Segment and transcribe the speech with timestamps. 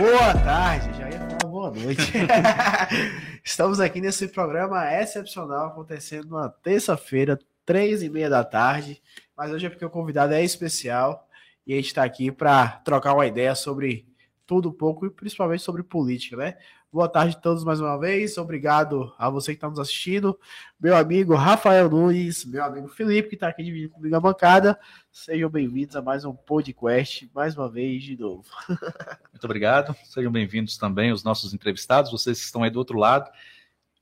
[0.00, 2.00] Boa tarde, já ia falar boa noite.
[3.44, 9.02] Estamos aqui nesse programa excepcional acontecendo na terça-feira, três e meia da tarde.
[9.36, 11.28] Mas hoje é porque o convidado é especial
[11.66, 14.09] e a gente está aqui para trocar uma ideia sobre
[14.50, 16.56] tudo um pouco e principalmente sobre política, né?
[16.92, 18.36] Boa tarde a todos mais uma vez.
[18.36, 20.36] Obrigado a você que está nos assistindo.
[20.80, 24.76] Meu amigo Rafael Nunes, meu amigo Felipe, que está aqui dividindo comigo a bancada.
[25.12, 28.44] Sejam bem-vindos a mais um podcast, mais uma vez de novo.
[29.30, 29.94] Muito obrigado.
[30.02, 33.30] Sejam bem-vindos também os nossos entrevistados, vocês que estão aí do outro lado.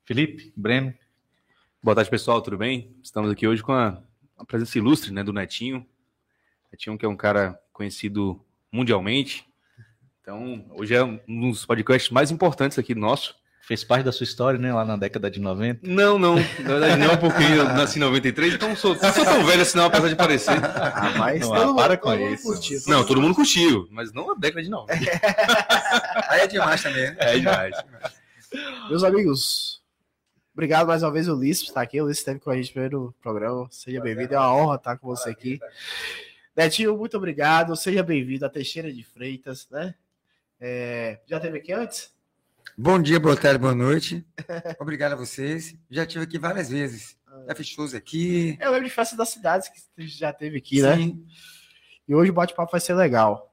[0.06, 0.94] Felipe, Breno.
[1.82, 2.96] Boa tarde, pessoal, tudo bem?
[3.02, 4.02] Estamos aqui hoje com a,
[4.38, 5.86] a presença ilustre né, do Netinho.
[6.72, 9.47] Netinho, que é um cara conhecido mundialmente,
[10.28, 13.34] então, hoje é um dos podcasts mais importantes aqui nosso.
[13.62, 14.70] Fez parte da sua história, né?
[14.74, 15.88] Lá na década de 90.
[15.88, 16.34] Não, não.
[16.34, 19.78] Na verdade, não, porque eu nasci em 93, então sou, não sou tão velho assim,
[19.78, 20.50] não, apesar de parecer.
[20.50, 22.42] Ah, mas não, todo para com isso.
[22.42, 25.00] Curtiu, não, todo mundo curtiu, mas não na década de 90.
[26.28, 27.04] Aí é demais também.
[27.04, 27.16] Né?
[27.20, 27.74] É demais.
[28.90, 29.80] Meus amigos,
[30.52, 32.02] obrigado mais uma vez, Ulisses, por estar aqui.
[32.02, 33.66] O Ulisses esteve com a gente no primeiro programa.
[33.70, 35.58] Seja bem-vindo, é uma honra estar com você aqui.
[36.54, 37.74] Netinho, muito obrigado.
[37.74, 39.94] Seja bem-vindo a Teixeira de Freitas, né?
[40.60, 42.12] É, já teve aqui antes?
[42.76, 44.26] Bom dia, boa tarde, boa noite.
[44.80, 45.76] Obrigado a vocês.
[45.90, 47.16] Já tive aqui várias vezes.
[47.46, 48.56] Já fiz shows aqui.
[48.60, 50.96] Eu lembro de festa das cidades que já teve aqui, né?
[50.96, 51.06] Sim.
[51.06, 51.32] né?
[52.08, 53.48] E hoje o bate-papo vai ser legal.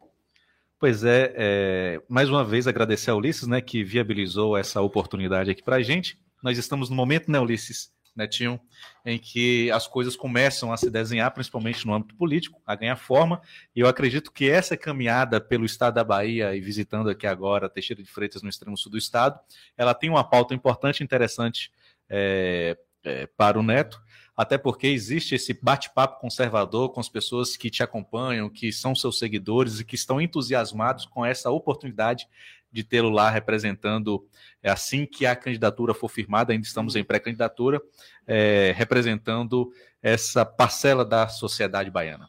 [0.80, 5.64] Pois é, é, mais uma vez agradecer ao Ulisses, né, que viabilizou essa oportunidade aqui
[5.64, 6.20] para a gente.
[6.44, 8.60] Nós estamos no momento, né, Ulisses, Netinho,
[9.06, 13.42] em que as coisas começam a se desenhar, principalmente no âmbito político, a ganhar forma.
[13.76, 18.02] E eu acredito que essa caminhada pelo estado da Bahia e visitando aqui agora Teixeira
[18.02, 19.40] de Freitas no extremo sul do estado,
[19.78, 21.72] ela tem uma pauta importante e interessante
[22.10, 24.02] é, é, para o Neto,
[24.36, 29.18] até porque existe esse bate-papo conservador com as pessoas que te acompanham, que são seus
[29.18, 32.28] seguidores e que estão entusiasmados com essa oportunidade
[32.76, 34.28] de tê-lo lá representando,
[34.62, 37.82] é assim que a candidatura for firmada, ainda estamos em pré-candidatura,
[38.28, 42.28] é, representando essa parcela da sociedade baiana.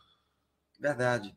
[0.79, 1.35] Verdade.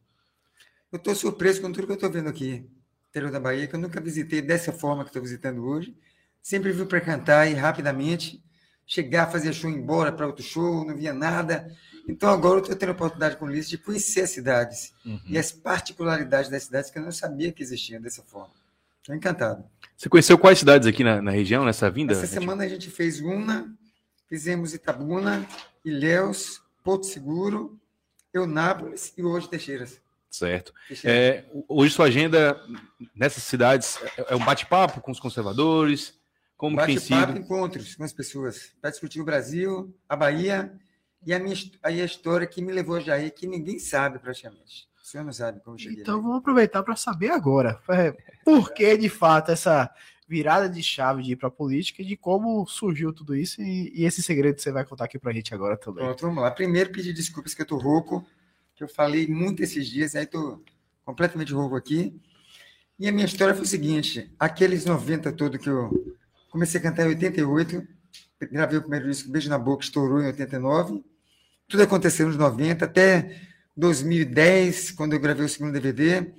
[0.91, 2.69] Eu estou surpreso com tudo que eu estou vendo aqui,
[3.09, 5.97] interior da Bahia, que eu nunca visitei dessa forma que estou visitando hoje.
[6.39, 8.43] Sempre vi para cantar e rapidamente
[8.85, 11.75] chegar, fazer show, ir embora para outro show, não via nada.
[12.07, 15.19] Então agora eu estou tendo a oportunidade com o Ulisses de conhecer as cidades uhum.
[15.25, 18.53] e as particularidades das cidades que eu não sabia que existiam dessa forma.
[19.09, 19.63] Estou encantado.
[19.97, 22.13] Você conheceu quais cidades aqui na, na região, nessa vinda?
[22.13, 23.75] Essa semana a gente fez Una,
[24.27, 25.47] fizemos Itabuna,
[25.83, 27.79] Ilhéus, Porto Seguro,
[28.31, 29.99] Eunápolis e hoje Teixeiras.
[30.29, 30.71] Certo.
[31.03, 32.61] É, hoje sua agenda
[33.15, 36.13] nessas cidades é, é um bate-papo com os conservadores?
[36.55, 37.15] Como bate tem sido?
[37.15, 40.71] Bate-papo, encontros com as pessoas para discutir o Brasil, a Bahia
[41.25, 44.87] e a minha a história que me levou a Jair, que ninguém sabe praticamente.
[45.09, 46.01] O senhor não sabe como cheguei.
[46.01, 47.81] Então vamos aproveitar para saber agora.
[47.89, 48.15] É,
[48.45, 49.89] por que, de fato, essa
[50.27, 53.91] virada de chave de ir para a política e de como surgiu tudo isso e,
[53.95, 56.05] e, esse segredo você vai contar aqui para a gente agora também.
[56.05, 56.51] Pronto, vamos lá.
[56.51, 58.23] Primeiro, pedir desculpas que eu tô rouco,
[58.75, 60.61] que eu falei muito esses dias, aí tô
[61.03, 62.15] completamente rouco aqui.
[62.99, 66.15] E a minha história foi o seguinte: aqueles 90 todo que eu
[66.51, 67.81] comecei a cantar em 88,
[68.51, 71.03] gravei o primeiro disco, Beijo na Boca, estourou em 89.
[71.67, 73.48] Tudo aconteceu nos 90, até
[73.79, 76.33] 2010, quando eu gravei o segundo DVD.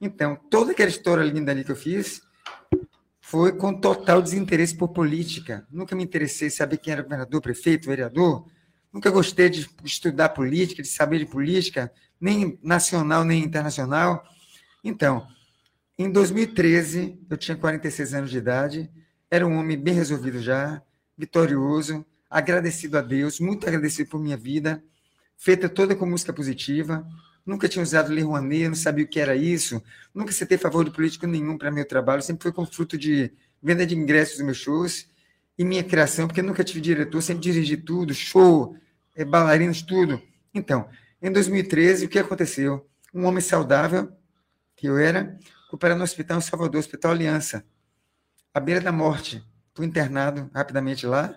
[0.00, 2.20] Então, toda aquela história linda ali que eu fiz
[3.20, 5.66] foi com total desinteresse por política.
[5.70, 8.46] Nunca me interessei em saber quem era governador, prefeito, vereador.
[8.92, 14.22] Nunca gostei de estudar política, de saber de política, nem nacional, nem internacional.
[14.84, 15.26] Então,
[15.98, 18.90] em 2013, eu tinha 46 anos de idade,
[19.30, 20.82] era um homem bem resolvido já,
[21.16, 24.82] vitorioso, agradecido a Deus, muito agradecido por minha vida
[25.42, 27.04] feita toda com música positiva.
[27.44, 29.82] Nunca tinha usado Lei Rouanet, não sabia o que era isso.
[30.14, 32.22] Nunca citei favor de político nenhum para meu trabalho.
[32.22, 35.08] Sempre foi com fruto de venda de ingressos dos meus shows
[35.58, 38.76] e minha criação, porque nunca tive diretor, sempre dirigi tudo, show,
[39.16, 40.22] é, bailarinos, tudo.
[40.54, 40.88] Então,
[41.20, 42.88] em 2013, o que aconteceu?
[43.12, 44.12] Um homem saudável,
[44.76, 45.36] que eu era,
[45.72, 47.64] operando no hospital em Salvador, Hospital Aliança,
[48.54, 49.44] à beira da morte.
[49.74, 51.34] Fui internado rapidamente lá.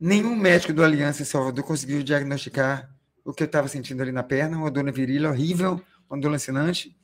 [0.00, 2.88] Nenhum médico do Aliança em Salvador conseguiu diagnosticar
[3.28, 5.78] o que eu estava sentindo ali na perna, uma dor na virilha horrível,
[6.08, 6.96] uma dor lancinante.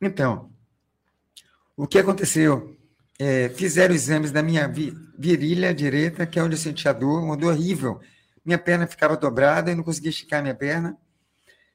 [0.00, 0.48] Então,
[1.76, 2.78] o que aconteceu?
[3.18, 4.72] É, fizeram exames da minha
[5.18, 8.00] virilha direita, que é onde eu sentia dor, uma dor horrível.
[8.44, 10.96] Minha perna ficava dobrada e não conseguia esticar minha perna.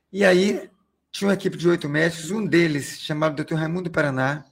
[0.09, 0.69] E aí,
[1.11, 3.55] tinha uma equipe de oito médicos, um deles, chamado Dr.
[3.55, 4.45] Raimundo Paraná,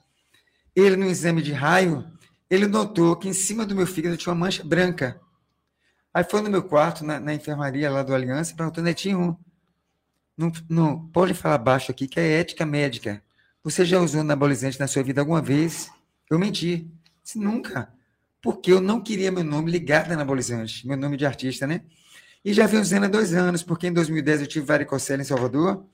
[0.76, 2.06] ele, no exame de raio,
[2.50, 5.18] ele notou que em cima do meu fígado tinha uma mancha branca.
[6.18, 9.38] Aí foi no meu quarto, na, na enfermaria lá do Aliança, perguntou, Netinho,
[10.36, 13.22] não, não, pode falar baixo aqui, que é ética médica.
[13.64, 15.92] Você já usou anabolizante na sua vida alguma vez?
[16.28, 16.90] Eu menti.
[17.24, 17.94] Disse, nunca.
[18.42, 21.84] Porque eu não queria meu nome ligado a anabolizante, meu nome de artista, né?
[22.44, 25.86] E já venho usando há dois anos, porque em 2010 eu tive varicocele em Salvador,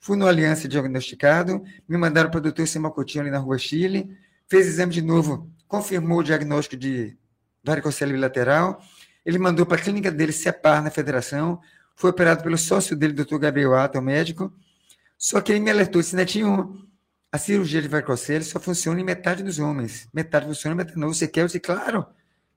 [0.00, 4.16] fui no Aliança diagnosticado, me mandaram para o doutor Simão Coutinho ali na Rua Chile,
[4.48, 7.18] fez exame de novo, confirmou o diagnóstico de
[7.62, 8.82] varicocele bilateral,
[9.28, 11.60] ele mandou para a clínica dele, SEPAR, na federação,
[11.94, 14.50] foi operado pelo sócio dele, doutor Gabriel Ata, o médico,
[15.18, 16.88] só que ele me alertou, disse, Netinho,
[17.30, 20.08] a cirurgia de varicocele só funciona em metade dos homens.
[20.14, 21.12] Metade funciona, metade não.
[21.12, 21.42] Você quer?
[21.42, 22.06] Eu disse, claro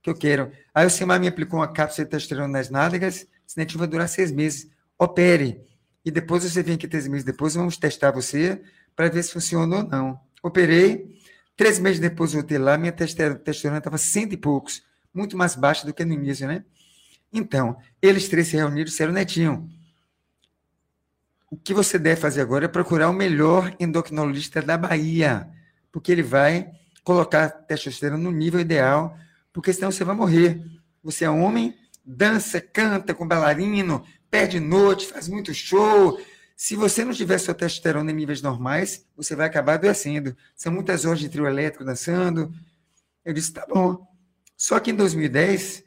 [0.02, 0.50] que eu quero.
[0.74, 4.08] Aí o Simar me aplicou uma cápsula de testosterona nas nádegas, esse netinho vai durar
[4.08, 4.70] seis meses.
[4.98, 5.62] Opere.
[6.06, 8.62] E depois você vem aqui três meses depois, vamos testar você
[8.96, 10.18] para ver se funcionou ou não.
[10.42, 11.20] Operei.
[11.58, 15.94] Três meses depois voltei lá, minha testosterona estava cento e poucos, muito mais baixa do
[15.94, 16.64] que no início, né?
[17.34, 19.70] Então, eles três se reuniram e disseram, Netinho,
[21.50, 25.50] o que você deve fazer agora é procurar o melhor endocrinologista da Bahia,
[25.92, 26.72] porque ele vai
[27.04, 29.18] colocar testosterona no nível ideal,
[29.52, 30.64] porque senão você vai morrer.
[31.04, 31.76] Você é homem,
[32.06, 36.20] dança, canta com bailarino, perde noite, faz muito show.
[36.56, 40.38] Se você não tiver sua testosterona em níveis normais, você vai acabar adoecendo.
[40.56, 42.54] São muitas horas de trio elétrico dançando.
[43.26, 44.11] Eu disse, tá bom.
[44.62, 45.84] Só que em 2010,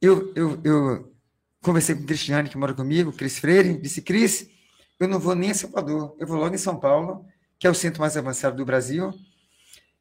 [0.00, 1.14] eu, eu, eu
[1.60, 4.48] conversei com o Cristiane, que mora comigo, Cris Freire, disse, Cris,
[4.98, 7.26] eu não vou nem a Salvador, eu vou logo em São Paulo,
[7.58, 9.12] que é o centro mais avançado do Brasil,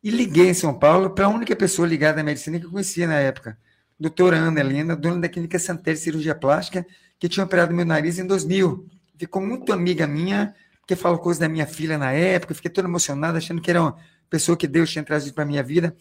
[0.02, 3.06] e liguei em São Paulo para a única pessoa ligada à medicina que eu conhecia
[3.06, 3.60] na época,
[4.00, 6.88] doutora Ana Helena, dona da clínica Santéria Cirurgia Plástica,
[7.20, 8.88] que tinha operado meu nariz em 2000.
[9.20, 13.40] Ficou muito amiga minha, porque falou coisas da minha filha na época, fiquei toda emocionada,
[13.40, 13.98] achando que era uma
[14.30, 15.94] pessoa que Deus tinha trazido para minha vida.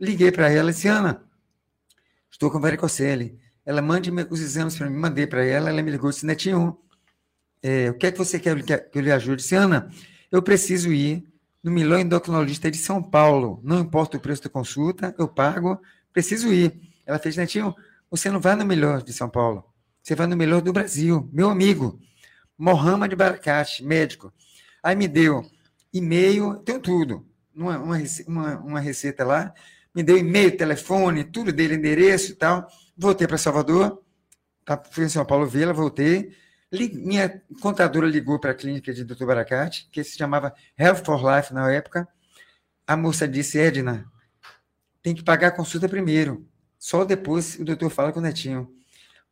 [0.00, 1.28] Liguei para ela e disse, Ana,
[2.30, 3.38] estou com varicocele.
[3.64, 6.78] Ela mande os exames para mim, mandei para ela, ela me ligou disse, Netinho,
[7.62, 9.42] é, o que é que você quer que eu lhe ajude?
[9.42, 9.90] Disse, Ana,
[10.32, 11.24] eu preciso ir
[11.62, 13.60] no melhor endocrinologista de São Paulo.
[13.62, 15.80] Não importa o preço da consulta, eu pago,
[16.12, 16.80] preciso ir.
[17.06, 17.74] Ela fez, Netinho,
[18.10, 19.64] você não vai no melhor de São Paulo.
[20.02, 21.28] Você vai no melhor do Brasil.
[21.32, 22.00] Meu amigo,
[22.56, 24.32] Mohamed Barakat, médico.
[24.82, 25.44] Aí me deu
[25.92, 27.26] e-mail, tenho tudo.
[27.54, 29.52] Uma, uma, uma receita lá.
[29.94, 32.68] Me deu e-mail, telefone, tudo dele, endereço e tal.
[32.96, 34.02] Voltei para Salvador.
[34.64, 36.32] Tá, fui em São Paulo vê-la, voltei
[36.92, 39.26] minha contadora ligou para a clínica de Dr.
[39.26, 42.08] Baracate, que se chamava Health for Life na época.
[42.86, 44.06] A moça disse, Edna,
[45.02, 46.46] tem que pagar a consulta primeiro.
[46.78, 48.72] Só depois o doutor fala com o netinho.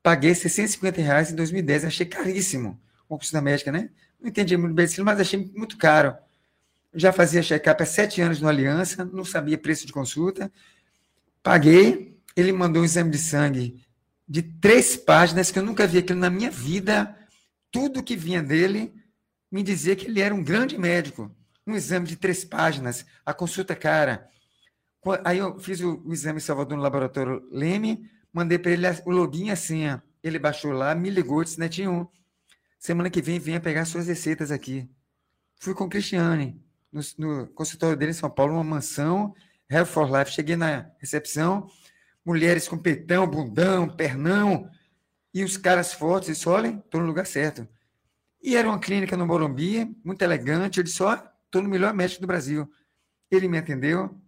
[0.03, 2.81] Paguei 650 reais em 2010, achei caríssimo.
[3.09, 3.91] Uma consulta médica, né?
[4.21, 6.17] Não entendi muito medicina, mas achei muito caro.
[6.95, 10.51] Já fazia check-up há sete anos no Aliança, não sabia preço de consulta.
[11.43, 13.85] Paguei, ele mandou um exame de sangue
[14.29, 17.17] de três páginas, que eu nunca vi aquilo na minha vida
[17.71, 18.93] tudo que vinha dele
[19.51, 21.35] me dizia que ele era um grande médico.
[21.67, 24.29] Um exame de três páginas, a consulta cara.
[25.25, 29.11] Aí eu fiz o, o exame em Salvador no laboratório Leme, mandei para ele o
[29.11, 30.03] login a senha.
[30.23, 32.11] Ele baixou lá, me ligou, disse, Netinho,
[32.79, 34.89] semana que vem venha pegar suas receitas aqui.
[35.61, 36.63] Fui com o Cristiane,
[36.93, 39.35] no, no consultório dele em São Paulo, uma mansão,
[39.71, 40.33] Health for Life.
[40.33, 41.69] Cheguei na recepção,
[42.25, 44.71] mulheres com peitão, bundão, pernão,
[45.33, 47.67] e os caras fortes disse: olha, estou no lugar certo.
[48.43, 50.79] E era uma clínica no Morumbi, muito elegante.
[50.79, 51.15] Eu disse: ó,
[51.45, 52.71] estou no melhor médico do Brasil.
[53.31, 54.19] Ele me atendeu,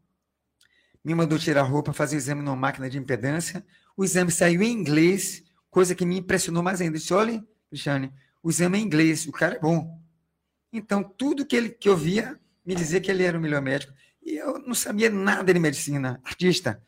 [1.03, 3.65] me mandou tirar a roupa, fazer o exame numa máquina de impedância.
[3.97, 6.97] O exame saiu em inglês, coisa que me impressionou mais ainda.
[6.97, 8.13] Eu disse: olha, Cristiane,
[8.43, 9.99] o exame é em inglês, o cara é bom.
[10.73, 13.93] Então, tudo que, ele, que eu via me dizia que ele era o melhor médico.
[14.23, 16.83] E eu não sabia nada de medicina, artista.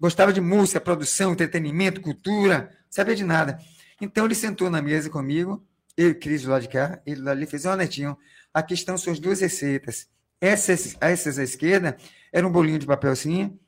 [0.00, 3.58] Gostava de música, produção, entretenimento, cultura, sabia de nada.
[4.00, 5.64] Então ele sentou na mesa comigo,
[5.96, 8.16] eu e Cris do lado de cá, ele lá ali fez, ó, oh, Netinho,
[8.54, 10.08] aqui estão suas duas receitas.
[10.40, 11.96] Essas, essas à esquerda
[12.32, 13.58] era um bolinho de papel assim,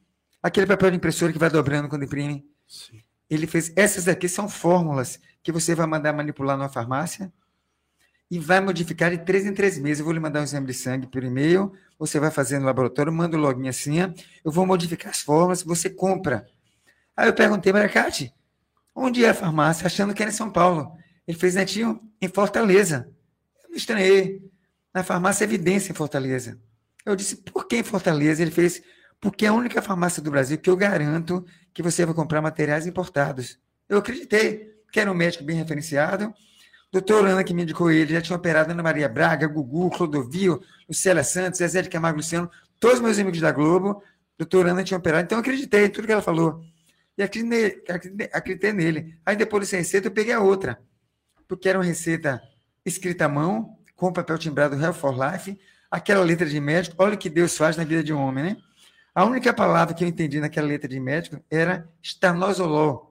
[0.43, 2.47] aquele papel de impressora que vai dobrando quando imprime.
[2.67, 3.03] Sim.
[3.29, 7.33] Ele fez, essas aqui são fórmulas que você vai mandar manipular numa farmácia
[8.31, 9.99] e vai modificar de três em três meses.
[9.99, 13.13] Eu vou lhe mandar um exame de sangue por e-mail, você vai fazer no laboratório,
[13.13, 13.99] manda o login assim,
[14.45, 16.47] eu vou modificar as fórmulas, você compra.
[17.17, 18.33] Aí eu perguntei para a Kate,
[18.95, 19.87] onde é a farmácia?
[19.87, 20.93] Achando que era em São Paulo.
[21.27, 23.09] Ele fez, Netinho, em Fortaleza.
[23.65, 24.41] Eu me estranhei.
[24.93, 26.59] Na farmácia Evidência, em Fortaleza.
[27.05, 28.43] Eu disse, por que em Fortaleza?
[28.43, 28.83] Ele fez,
[29.21, 32.87] porque é a única farmácia do Brasil que eu garanto que você vai comprar materiais
[32.87, 33.59] importados.
[33.89, 36.35] Eu acreditei que era um médico bem referenciado,
[36.93, 41.23] Doutor Ana, que me indicou ele, já tinha operado Ana Maria Braga, Gugu, Clodovil, Lucélia
[41.23, 44.03] Santos, Zezé de Camargo Luciano, todos meus amigos da Globo.
[44.37, 46.65] Doutor Ana tinha operado, então eu acreditei em tudo que ela falou.
[47.17, 49.15] E acreditei, nele.
[49.25, 50.81] Aí depois dessa receita eu peguei a outra,
[51.47, 52.43] porque era uma receita
[52.85, 55.61] escrita à mão, com papel timbrado Hell for Life.
[55.91, 58.57] aquela letra de médico, olha o que Deus faz na vida de um homem, né?
[59.15, 63.10] A única palavra que eu entendi naquela letra de médico era estanozolol.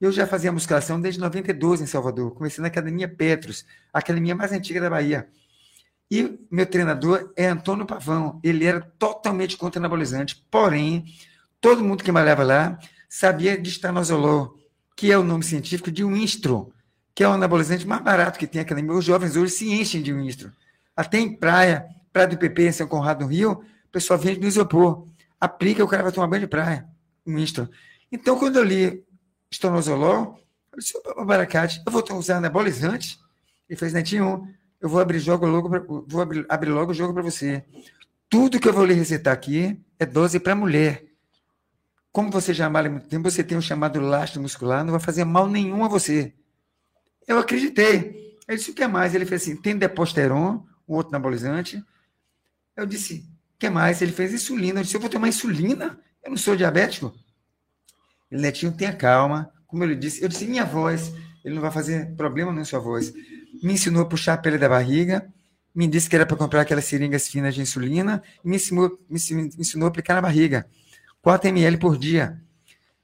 [0.00, 2.32] Eu já fazia musculação desde 92 em Salvador.
[2.32, 5.28] Comecei na Academia Petros, a academia mais antiga da Bahia.
[6.10, 8.40] E meu treinador é Antônio Pavão.
[8.42, 10.44] Ele era totalmente contra anabolizante.
[10.50, 11.04] Porém,
[11.60, 14.58] todo mundo que malhava lá sabia de estanozolol,
[14.96, 16.72] que é o nome científico de Winstro,
[17.14, 18.74] que é o anabolizante mais barato que tem aqui.
[18.74, 20.52] Os jovens hoje se enchem de Winstro.
[20.96, 24.46] Até em praia, Praia do PP, em São Conrado, no Rio, o pessoal vende no
[24.46, 25.04] isopor.
[25.40, 26.86] Aplica, o cara vai tomar banho de praia.
[27.26, 27.68] Winstro.
[28.12, 29.02] Então, quando eu li
[29.54, 30.38] estanozolol,
[30.72, 30.94] eu disse,
[31.24, 33.18] Baracate, eu vou usar anabolizante?
[33.68, 34.48] Ele fez, Netinho,
[34.80, 37.64] eu vou abrir, jogo logo pra, vou abrir, abrir logo o jogo para você.
[38.28, 41.04] Tudo que eu vou lhe recetar aqui é dose para mulher.
[42.12, 45.24] Como você já malha muito tempo, você tem um chamado lastro muscular, não vai fazer
[45.24, 46.32] mal nenhum a você.
[47.26, 48.36] Eu acreditei.
[48.46, 49.14] Ele disse, o que mais?
[49.14, 51.82] Ele fez assim, tem deposteron, um outro anabolizante.
[52.76, 54.02] Eu disse, o que mais?
[54.02, 54.80] Ele fez insulina.
[54.80, 55.98] Eu disse, eu vou tomar insulina?
[56.22, 57.14] Eu não sou diabético.
[58.34, 59.50] Ele, Netinho, tenha calma.
[59.66, 63.14] Como ele disse, eu disse, minha voz, ele não vai fazer problema na sua voz
[63.64, 65.26] me ensinou a puxar a pele da barriga,
[65.74, 69.18] me disse que era para comprar aquelas seringas finas de insulina e me ensinou, me
[69.58, 70.66] ensinou a aplicar na barriga,
[71.22, 72.40] 4 ml por dia.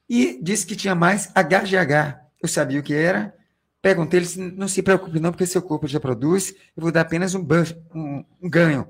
[0.08, 2.20] E disse que tinha mais HGH.
[2.42, 3.34] Eu sabia o que era.
[3.80, 7.02] Perguntei, ele disse, não se preocupe não, porque seu corpo já produz, eu vou dar
[7.02, 7.46] apenas um,
[7.94, 8.86] um, um ganho.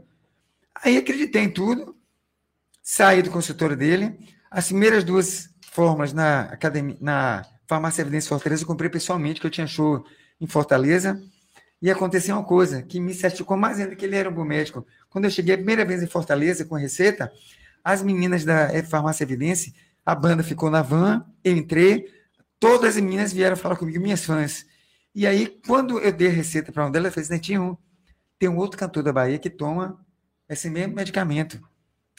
[0.82, 1.94] Aí acreditei em tudo,
[2.82, 4.18] saí do consultório dele,
[4.50, 9.50] as primeiras duas fórmulas na academia, na farmácia Evidência Fortaleza, eu comprei pessoalmente, que eu
[9.50, 10.05] tinha show
[10.41, 11.23] em Fortaleza,
[11.81, 14.87] e aconteceu uma coisa que me certificou mais ainda que ele era um bom médico.
[15.09, 17.33] Quando eu cheguei a primeira vez em Fortaleza com receita,
[17.83, 19.73] as meninas da Farmácia Evidência,
[20.05, 22.12] a banda ficou na van, eu entrei,
[22.59, 24.67] todas as meninas vieram falar comigo, minhas fãs.
[25.15, 27.79] E aí, quando eu dei a receita para uma delas, eu falei, Netinho,
[28.39, 30.05] tem um outro cantor da Bahia que toma
[30.49, 31.61] esse mesmo medicamento.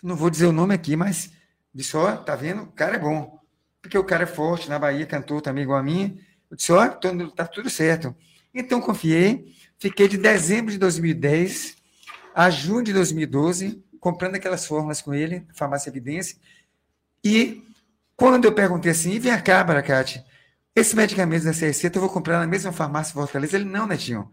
[0.02, 1.32] Não vou dizer o nome aqui, mas
[1.74, 2.64] disse, ó, tá vendo?
[2.64, 3.41] O cara é bom.
[3.82, 6.20] Porque o cara é forte, na Bahia, cantor também igual a mim.
[6.50, 8.16] Eu disse, ó, tá tudo certo.
[8.54, 9.56] Então, confiei.
[9.80, 11.76] Fiquei de dezembro de 2010
[12.36, 16.38] a junho de 2012 comprando aquelas fórmulas com ele, Farmácia Evidência.
[17.24, 17.64] E
[18.16, 20.26] quando eu perguntei assim, vem cá, Baracate,
[20.76, 23.58] esse medicamento dessa receita eu vou comprar na mesma farmácia Fortaleza?
[23.58, 24.30] Ele, não, Netinho.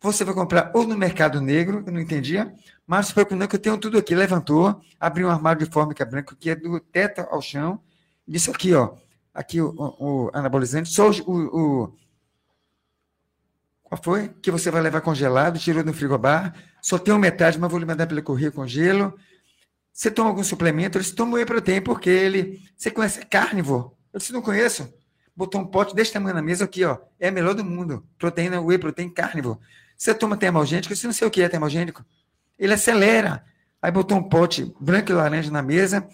[0.00, 2.54] Você vai comprar ou no mercado negro, eu não entendia,
[2.86, 4.14] mas não que eu tenho tudo aqui.
[4.14, 7.80] Levantou, abriu um armário de fórmica branca que é do teto ao chão,
[8.26, 8.94] disse aqui, ó,
[9.32, 11.92] aqui o, o, anabolizante, só o, o
[13.82, 14.28] qual foi?
[14.42, 18.06] Que você vai levar congelado, tirou do frigobar, só tem metade, mas vou lhe mandar
[18.06, 19.16] pelo correio com gelo.
[19.92, 20.98] Você toma algum suplemento?
[20.98, 22.60] Ele disse, toma whey protein, porque ele...
[22.76, 23.96] Você conhece carnívoro?
[24.12, 24.92] Eu disse, não conheço.
[25.34, 26.98] Botou um pote desse tamanho na mesa aqui, ó.
[27.18, 28.04] É a melhor do mundo.
[28.18, 29.60] Proteína whey protein carnívoro.
[29.96, 30.92] Você toma termogênico?
[30.92, 32.04] Eu disse, não sei o que é termogênico.
[32.58, 33.44] Ele acelera.
[33.80, 36.06] Aí botou um pote branco e laranja na mesa,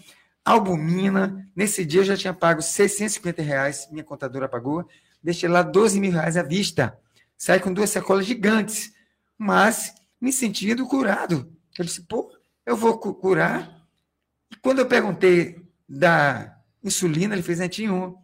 [0.45, 1.49] albumina.
[1.55, 4.87] Nesse dia eu já tinha pago 650 reais, minha contadora pagou.
[5.23, 6.99] Deixei lá 12 mil reais à vista
[7.43, 8.93] saí com duas sacolas gigantes,
[9.37, 11.53] mas me sentindo curado.
[11.77, 12.31] Eu disse, pô,
[12.65, 13.85] eu vou curar.
[14.49, 18.17] E quando eu perguntei da insulina, ele fez netinho.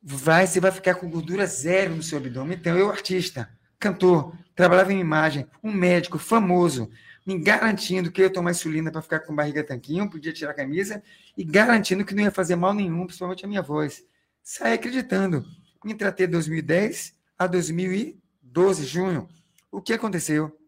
[0.00, 2.56] Vai, você vai ficar com gordura zero no seu abdômen.
[2.56, 6.88] Então, eu, artista, cantor, trabalhava em imagem, um médico famoso,
[7.26, 10.54] me garantindo que eu ia tomar insulina para ficar com barriga tanquinho, podia tirar a
[10.54, 11.02] camisa,
[11.36, 14.04] e garantindo que não ia fazer mal nenhum, principalmente a minha voz.
[14.42, 15.44] Saí acreditando.
[15.84, 19.28] Me tratei em 2010 a 2000 12 de junho,
[19.70, 20.58] o que aconteceu?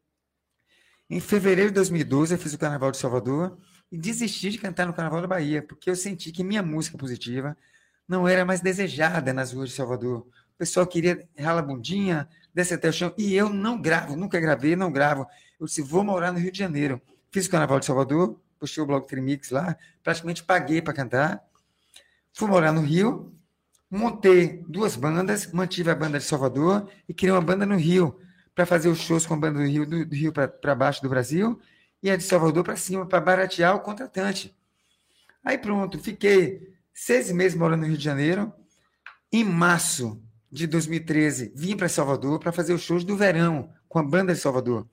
[1.11, 3.59] Em fevereiro de 2012, eu fiz o Carnaval de Salvador
[3.90, 7.56] e desisti de cantar no Carnaval da Bahia, porque eu senti que minha música positiva
[8.06, 10.21] não era mais desejada nas ruas de Salvador.
[10.21, 14.38] O pessoal queria ralar a bundinha, descer até o chão, e eu não gravo, nunca
[14.38, 15.26] gravei, não gravo.
[15.62, 17.00] Eu disse, vou morar no Rio de Janeiro.
[17.31, 21.40] Fiz o Carnaval de Salvador, postei o blog Trimix lá, praticamente paguei para cantar.
[22.33, 23.33] Fui morar no Rio,
[23.88, 28.19] montei duas bandas, mantive a banda de Salvador e criei uma banda no Rio
[28.52, 31.09] para fazer os shows com a banda do Rio, do, do Rio para baixo do
[31.09, 31.61] Brasil
[32.02, 34.52] e a de Salvador para cima, para baratear o contratante.
[35.45, 38.52] Aí pronto, fiquei seis meses morando no Rio de Janeiro.
[39.31, 44.02] Em março de 2013, vim para Salvador para fazer os shows do verão com a
[44.02, 44.88] banda de Salvador.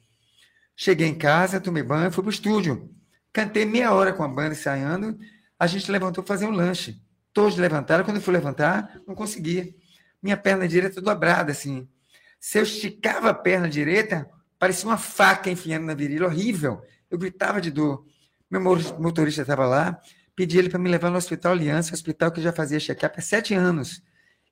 [0.82, 2.90] Cheguei em casa, tomei banho, fui para o estúdio.
[3.34, 5.20] Cantei meia hora com a banda ensaiando.
[5.60, 7.02] A gente levantou para fazer um lanche
[7.40, 8.04] todos levantaram.
[8.04, 9.74] Quando eu fui levantar, não conseguia.
[10.22, 11.88] Minha perna direita dobrada, assim.
[12.40, 16.82] Se eu esticava a perna direita, parecia uma faca enfiando na virilha, horrível.
[17.10, 18.06] Eu gritava de dor.
[18.50, 20.02] Meu motorista estava lá,
[20.36, 23.54] pedi ele para me levar no Hospital Aliança, hospital que já fazia check-up há sete
[23.54, 24.02] anos,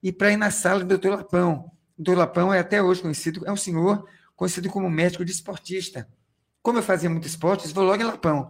[0.03, 1.71] e para ir na sala do doutor Lapão.
[1.97, 4.07] O doutor Lapão é até hoje conhecido, é um senhor
[4.37, 6.07] conhecido como médico de esportista.
[6.61, 8.49] Como eu fazia muito esporte, vou logo em Lapão.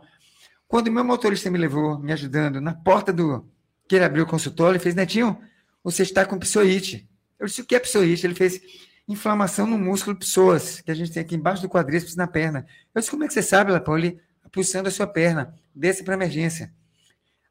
[0.68, 3.50] Quando meu motorista me levou, me ajudando, na porta do.
[3.88, 5.40] que ele abriu o consultório, ele fez: Netinho,
[5.84, 7.10] você está com psoite.
[7.40, 8.28] Eu disse: o que é psoite?
[8.28, 8.60] Ele fez
[9.08, 12.68] inflamação no músculo psoas, que a gente tem aqui embaixo do quadríceps na perna.
[12.94, 13.98] Eu disse: como é que você sabe, Lapão?
[13.98, 14.20] Ele
[14.52, 16.74] pulsando a sua perna, desce para emergência.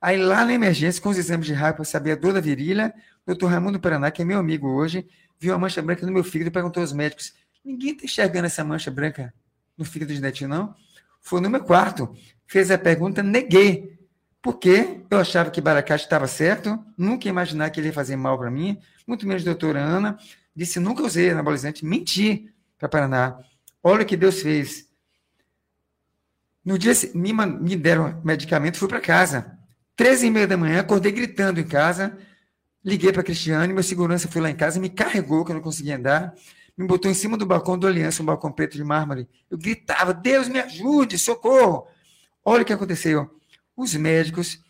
[0.01, 2.93] Aí lá na emergência, com os exames de raio para saber a dor da virilha,
[3.23, 5.07] o doutor Raimundo Paraná, que é meu amigo hoje,
[5.39, 7.33] viu a mancha branca no meu fígado e perguntou aos médicos:
[7.67, 9.35] ninguém está enxergando essa mancha branca
[9.77, 10.75] no fígado de Netinho, não?
[11.21, 12.17] Foi no meu quarto.
[12.47, 13.99] Fez a pergunta, neguei.
[14.41, 18.39] Porque eu achava que Baracate estava certo, nunca ia imaginar que ele ia fazer mal
[18.39, 20.17] para mim, muito menos a doutora Ana.
[20.55, 23.39] Disse, nunca usei anabolizante, menti para Paraná.
[23.83, 24.87] Olha o que Deus fez.
[26.65, 29.59] No dia me, me deram medicamento, fui para casa.
[29.97, 32.17] 13 e meia da manhã, acordei gritando em casa,
[32.85, 35.97] liguei para Cristiane, meu segurança foi lá em casa, me carregou, que eu não conseguia
[35.97, 36.35] andar
[36.77, 39.29] me botou em cima do balcão do Aliança, um balcão preto de mármore.
[39.51, 41.87] Eu gritava: Deus me ajude, socorro!
[42.45, 43.31] Olha o que aconteceu.
[43.77, 44.63] Os médicos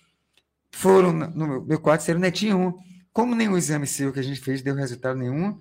[0.70, 2.78] foram no meu quarto, disseram: Netinho,
[3.12, 5.60] como nenhum exame seu que a gente fez deu resultado nenhum,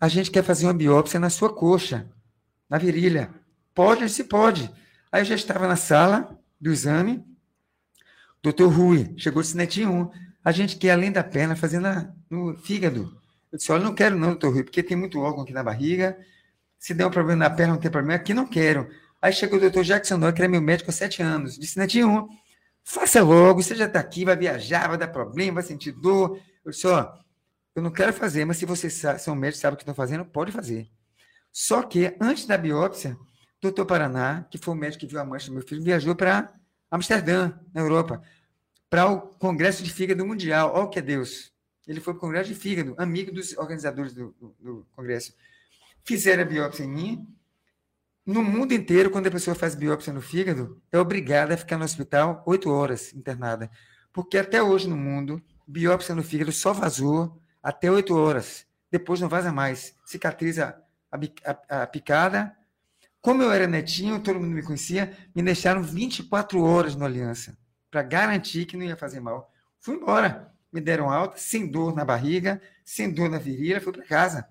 [0.00, 2.10] a gente quer fazer uma biópsia na sua coxa,
[2.68, 3.30] na virilha.
[3.74, 4.08] Pode?
[4.08, 4.70] Se pode.
[5.10, 7.24] Aí eu já estava na sala do exame.
[8.42, 10.10] Doutor Rui chegou e disse: Netinho,
[10.44, 13.21] a gente quer além da perna fazer na, no fígado.
[13.52, 16.18] Eu disse, olha, não quero não, doutor Rui, porque tem muito órgão aqui na barriga.
[16.78, 18.14] Se der um problema na perna, não tem problema.
[18.16, 18.88] Aqui não quero.
[19.20, 21.58] Aí chegou o doutor Jackson Noy, que era meu médico há sete anos.
[21.58, 22.28] Disse, Netinho,
[22.82, 26.40] faça logo, você já está aqui, vai viajar, vai dar problema, vai sentir dor.
[26.64, 27.12] Eu disse, ó,
[27.74, 30.50] eu não quero fazer, mas se você são médicos, sabe o que estão fazendo, pode
[30.50, 30.88] fazer.
[31.52, 33.16] Só que, antes da biópsia,
[33.60, 36.52] doutor Paraná, que foi o médico que viu a mancha do meu filho, viajou para
[36.90, 38.22] Amsterdã, na Europa,
[38.88, 40.72] para o Congresso de Fígado Mundial.
[40.74, 41.51] Olha o que é Deus.
[41.86, 45.34] Ele foi para o Congresso de Fígado, amigo dos organizadores do, do, do Congresso.
[46.04, 47.36] Fizeram a biópsia em mim.
[48.24, 51.84] No mundo inteiro, quando a pessoa faz biópsia no fígado, é obrigada a ficar no
[51.84, 53.68] hospital oito horas internada.
[54.12, 58.64] Porque até hoje no mundo, biópsia no fígado só vazou até oito horas.
[58.90, 59.96] Depois não vaza mais.
[60.04, 61.18] Cicatriza a,
[61.68, 62.56] a, a picada.
[63.20, 67.56] Como eu era netinho, todo mundo me conhecia, me deixaram 24 horas no Aliança,
[67.90, 69.52] para garantir que não ia fazer mal.
[69.78, 74.04] Fui embora me deram alta, sem dor na barriga, sem dor na virilha, fui para
[74.04, 74.48] casa.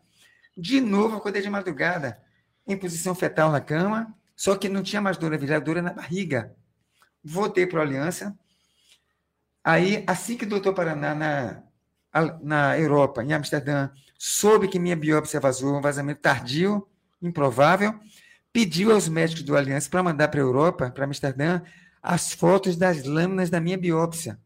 [0.55, 2.21] De novo, acordei de madrugada,
[2.67, 5.93] em posição fetal na cama, só que não tinha mais dor na virilha, dor na
[5.93, 6.55] barriga.
[7.23, 8.37] Voltei para a Aliança.
[9.63, 11.63] Aí, assim que o doutor Paraná, na,
[12.41, 16.87] na Europa, em Amsterdã, soube que minha biópsia vazou, um vazamento tardio,
[17.21, 17.99] improvável,
[18.51, 21.61] pediu aos médicos do Aliança para mandar para a Europa, para Amsterdã,
[22.01, 24.39] as fotos das lâminas da minha biópsia.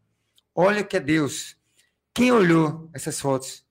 [0.53, 1.57] Olha o que é Deus.
[2.15, 3.65] Quem olhou essas fotos?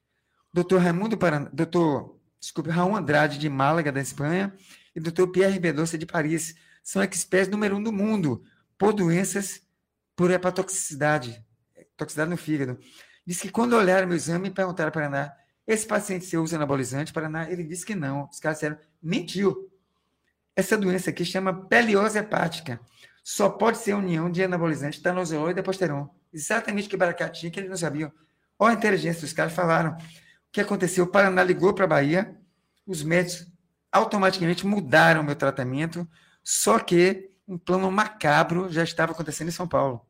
[0.53, 4.55] Doutor Raimundo Paraná, doutor, desculpe, Raul Andrade de Málaga, da Espanha,
[4.95, 6.55] e doutor Pierre Bedossa de Paris.
[6.83, 8.45] São experts número um do mundo
[8.77, 9.63] por doenças
[10.15, 11.43] por hepatotoxicidade,
[11.97, 12.79] toxicidade no fígado.
[13.27, 15.33] Diz que quando olharam meu exame, perguntaram para Paraná,
[15.67, 17.15] esse paciente você usa anabolizante?
[17.15, 18.29] Paraná, ele disse que não.
[18.31, 19.73] Os caras disseram, mentiu.
[20.55, 22.79] Essa doença aqui chama peliose hepática.
[23.23, 26.15] Só pode ser união de anabolizante, tanosol e deposteron.
[26.31, 28.13] Exatamente o que Baracá tinha, que eles não sabiam.
[28.59, 29.93] Olha a inteligência dos caras, falaram.
[29.93, 29.99] O
[30.53, 31.05] que aconteceu?
[31.05, 32.37] O Paraná ligou para a Bahia,
[32.87, 33.53] os médicos
[33.91, 36.09] automaticamente mudaram o meu tratamento,
[36.43, 40.07] só que um plano macabro já estava acontecendo em São Paulo.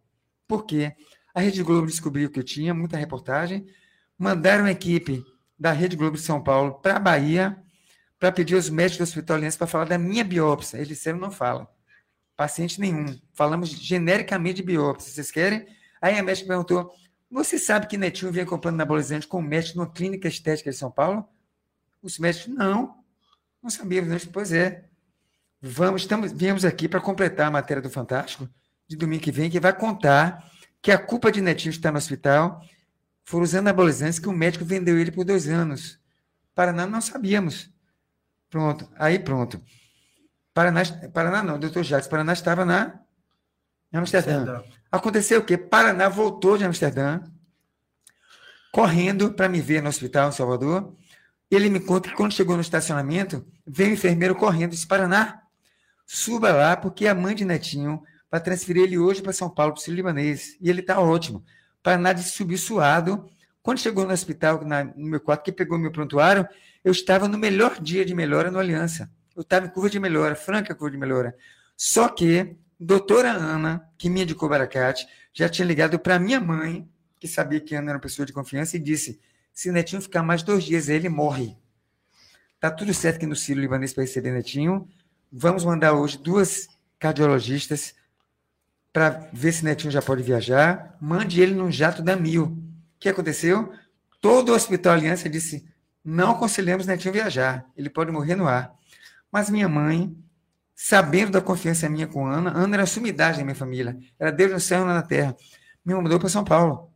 [0.47, 0.95] Por quê?
[1.35, 3.67] A Rede Globo descobriu que eu tinha muita reportagem,
[4.17, 5.25] mandaram a equipe
[5.59, 7.57] da Rede Globo de São Paulo para a Bahia
[8.19, 10.77] para pedir aos médicos do Hospital Aliança para falar da minha biópsia.
[10.77, 11.69] Eles disseram não fala.
[12.37, 13.19] Paciente nenhum.
[13.33, 15.13] Falamos genericamente de biópsia.
[15.13, 15.67] Vocês querem?
[16.01, 16.91] Aí a médica perguntou:
[17.35, 20.89] você sabe que Netinho vinha comprando anabolizante com um médico numa clínica estética de São
[20.89, 21.29] Paulo?
[22.01, 22.97] Os médicos, não,
[23.61, 24.25] não sabíamos.
[24.27, 24.85] Pois é.
[25.61, 28.49] Vamos, estamos, viemos aqui para completar a matéria do Fantástico
[28.87, 30.49] de domingo que vem, que vai contar
[30.81, 32.63] que a culpa de Netinho estar no hospital
[33.25, 35.99] foram os anabolizantes que o médico vendeu ele por dois anos.
[36.55, 37.69] Paraná não sabíamos.
[38.49, 39.61] Pronto, aí pronto.
[40.53, 43.01] Paraná, Paraná não, doutor Jacques, Paraná estava na
[43.99, 44.39] Amsterdã.
[44.39, 44.63] Amsterdã.
[44.91, 45.57] Aconteceu o quê?
[45.57, 47.21] Paraná voltou de Amsterdã,
[48.73, 50.95] correndo para me ver no hospital em Salvador.
[51.51, 55.43] Ele me conta que quando chegou no estacionamento, veio o enfermeiro correndo e disse: Paraná,
[56.07, 59.91] suba lá, porque a mãe de Netinho vai transferir ele hoje para São Paulo, para
[59.91, 60.57] o libanês.
[60.61, 61.45] E ele está ótimo.
[61.83, 63.29] Paraná disse subir suado.
[63.63, 66.47] Quando chegou no hospital, na, no meu quarto, que pegou meu prontuário,
[66.85, 69.11] eu estava no melhor dia de melhora no Aliança.
[69.35, 71.35] Eu estava em curva de melhora, franca curva de melhora.
[71.77, 77.27] Só que doutora Ana, que me indicou Baracate, já tinha ligado para minha mãe, que
[77.27, 79.21] sabia que Ana era uma pessoa de confiança, e disse:
[79.53, 81.57] se Netinho ficar mais dois dias, ele morre.
[82.61, 84.89] Tá tudo certo que no Ciro Libanês para receber Netinho.
[85.33, 86.69] vamos mandar hoje duas
[86.99, 87.95] cardiologistas
[88.93, 90.97] para ver se Netinho já pode viajar.
[91.01, 92.45] Mande ele num jato da Mil.
[92.45, 92.59] O
[93.01, 93.73] que aconteceu?
[94.21, 95.67] Todo o Hospital Aliança disse:
[96.05, 98.75] não aconselhamos Netinho viajar, ele pode morrer no ar.
[99.33, 100.15] Mas minha mãe,
[100.75, 104.61] sabendo da confiança minha com Ana, Ana era sumidade da minha família, era Deus no
[104.61, 105.37] céu e na terra,
[105.85, 106.91] me mandou para São Paulo.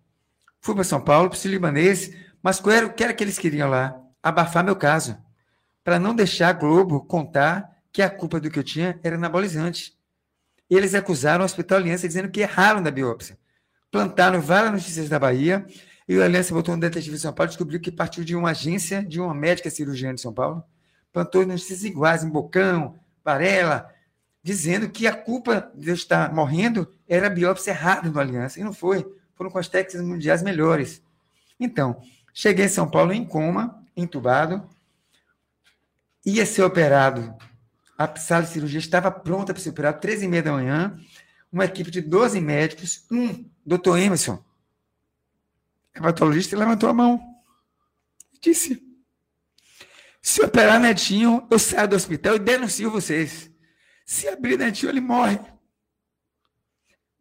[0.60, 2.12] Fui para São Paulo, para o libanês,
[2.42, 3.96] mas o que era que eles queriam lá?
[4.22, 5.16] Abafar meu caso,
[5.84, 9.96] para não deixar a Globo contar que a culpa do que eu tinha era anabolizante.
[10.68, 13.38] Eles acusaram o Hospital Aliança dizendo que erraram da biópsia.
[13.90, 15.66] Plantaram várias notícias da Bahia
[16.06, 19.02] e o Aliança botou um detetive em São Paulo descobriu que partiu de uma agência
[19.02, 20.62] de uma médica cirurgiã de São Paulo.
[21.12, 23.94] Plantou notícias iguais em Bocão, Varela,
[24.42, 28.58] dizendo que a culpa de eu estar morrendo era a biópsia errada do Aliança.
[28.58, 29.06] E não foi.
[29.34, 31.02] Foram com as técnicas mundiais melhores.
[31.60, 32.00] Então,
[32.32, 34.66] cheguei em São Paulo em coma, entubado,
[36.24, 37.36] ia ser operado.
[37.98, 40.98] A sala de cirurgia estava pronta para ser operado, 13 e meia da manhã.
[41.52, 44.42] Uma equipe de 12 médicos, um, doutor Emerson,
[45.94, 47.20] hematologista, levantou a mão
[48.32, 48.87] e disse:
[50.20, 53.50] Se operar Netinho, eu saio do hospital e denuncio vocês.
[54.04, 55.38] Se abrir Netinho, ele morre.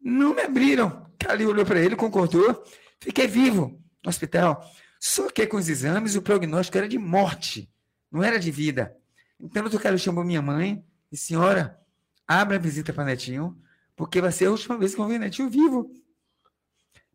[0.00, 1.06] Não me abriram.
[1.18, 2.64] Cali olhou para ele, concordou.
[3.00, 4.64] Fiquei vivo no hospital.
[5.00, 7.70] Só que com os exames, o prognóstico era de morte,
[8.10, 8.96] não era de vida.
[9.38, 11.80] Então, o doutor Calil chamou minha mãe e senhora,
[12.26, 13.56] abra a visita para Netinho,
[13.94, 15.90] porque vai ser a última vez que eu vou ver Netinho vivo.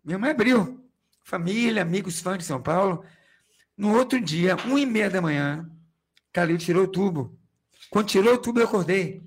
[0.03, 0.83] Minha mãe abriu
[1.23, 3.03] família, amigos, fãs de São Paulo.
[3.77, 5.69] No outro dia, uma e meia da manhã,
[6.31, 7.37] Calil tirou o tubo.
[7.89, 9.23] Quando tirou o tubo, eu acordei.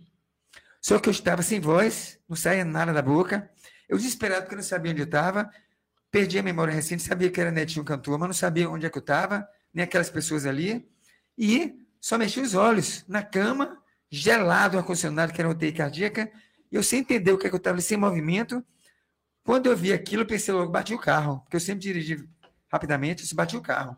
[0.80, 3.50] Só que eu estava sem voz, não saía nada da boca.
[3.88, 5.50] Eu desesperado porque não sabia onde eu estava.
[6.10, 8.96] Perdi a memória recente, sabia que era Netinho cantor, mas não sabia onde é que
[8.96, 10.88] eu estava, nem aquelas pessoas ali.
[11.36, 16.30] E só mexi os olhos na cama, gelado, ar-condicionado, que era UTI cardíaca,
[16.70, 18.64] eu sem entender o que, é que eu estava sem movimento,
[19.44, 22.28] quando eu vi aquilo, eu pensei logo, bati o carro, porque eu sempre dirigi
[22.68, 23.96] rapidamente, eu bati o carro.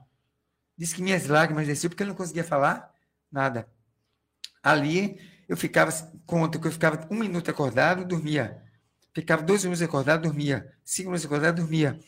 [0.79, 2.95] Disse que minhas lágrimas desciam porque eu não conseguia falar
[3.31, 3.69] nada.
[4.63, 5.91] Ali, eu ficava,
[6.25, 8.63] conta que eu ficava um minuto acordado, dormia.
[9.13, 10.73] Ficava dois minutos acordado, dormia.
[10.85, 11.99] Cinco minutos acordado, dormia.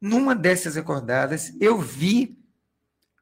[0.00, 2.38] Numa dessas acordadas, eu vi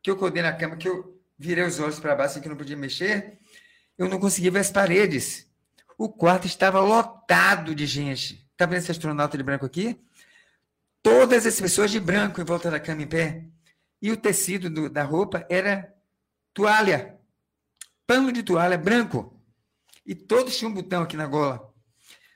[0.03, 2.51] que eu acordei na cama, que eu virei os olhos para baixo, assim, que eu
[2.51, 3.39] não podia mexer.
[3.97, 5.47] Eu não conseguia ver as paredes.
[5.97, 8.49] O quarto estava lotado de gente.
[8.57, 9.99] Tá vendo esse astronauta de branco aqui?
[11.03, 13.45] Todas as pessoas de branco em volta da cama em pé.
[14.01, 15.95] E o tecido do, da roupa era
[16.55, 17.19] toalha.
[18.07, 19.39] Pano de toalha branco.
[20.07, 21.73] E todos tinham um botão aqui na gola.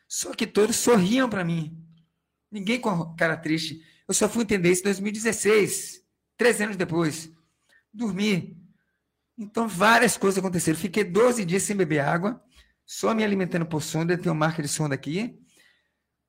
[0.06, 1.82] Só que todos sorriam para mim.
[2.50, 3.82] Ninguém com cara triste.
[4.06, 6.02] Eu só fui entender isso em 2016,
[6.36, 7.32] três anos depois.
[7.90, 8.60] Dormi.
[9.38, 10.78] Então, várias coisas aconteceram.
[10.78, 12.42] Fiquei 12 dias sem beber água,
[12.84, 14.18] só me alimentando por sonda.
[14.18, 15.40] Tem uma marca de sonda aqui.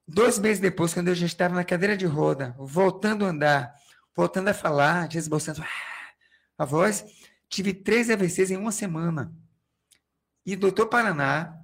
[0.08, 3.76] Dois meses depois, quando eu já estava na cadeira de roda, voltando a andar,
[4.15, 6.13] voltando a falar, desbolsando ah,
[6.58, 7.06] a voz,
[7.49, 9.34] tive três AVCs em uma semana.
[10.45, 11.58] E o doutor Paraná,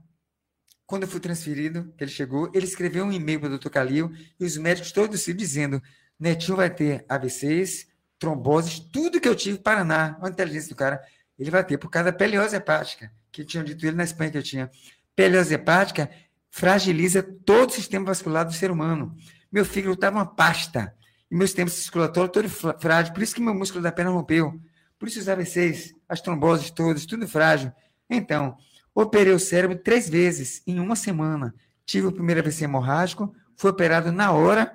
[0.85, 4.45] quando eu fui transferido, ele chegou, ele escreveu um e-mail para o doutor Calil e
[4.45, 5.81] os médicos todos se dizendo:
[6.19, 11.01] Netinho vai ter AVCs, tromboses, tudo que eu tive, Paraná, a inteligência do cara,
[11.37, 14.37] ele vai ter por causa da peliose hepática, que tinham dito ele na Espanha que
[14.37, 14.71] eu tinha.
[15.15, 16.09] Peliose hepática
[16.51, 19.15] fragiliza todo o sistema vascular do ser humano.
[19.51, 20.95] Meu fígado estava uma pasta.
[21.29, 23.13] E meu sistema circulatório todo frágil.
[23.13, 24.59] Por isso que meu músculo da perna rompeu.
[24.97, 27.71] Por isso os AVCs, as tromboses todas, tudo frágil.
[28.09, 28.57] Então,
[28.93, 31.53] operei o cérebro três vezes em uma semana.
[31.85, 34.73] Tive o primeiro AVC hemorrágico, fui operado na hora.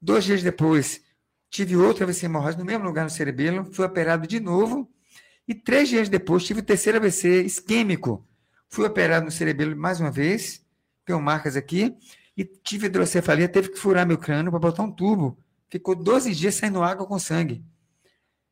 [0.00, 1.00] Dois dias depois,
[1.50, 4.90] tive outro AVC hemorrágico no mesmo lugar no cerebelo, fui operado de novo.
[5.46, 8.26] E três dias depois, tive o terceiro AVC isquêmico.
[8.68, 10.62] Fui operado no cerebelo mais uma vez
[11.04, 11.96] tenho marcas aqui,
[12.36, 15.38] e tive hidrocefalia, teve que furar meu crânio para botar um tubo.
[15.72, 17.64] Ficou 12 dias saindo água com sangue.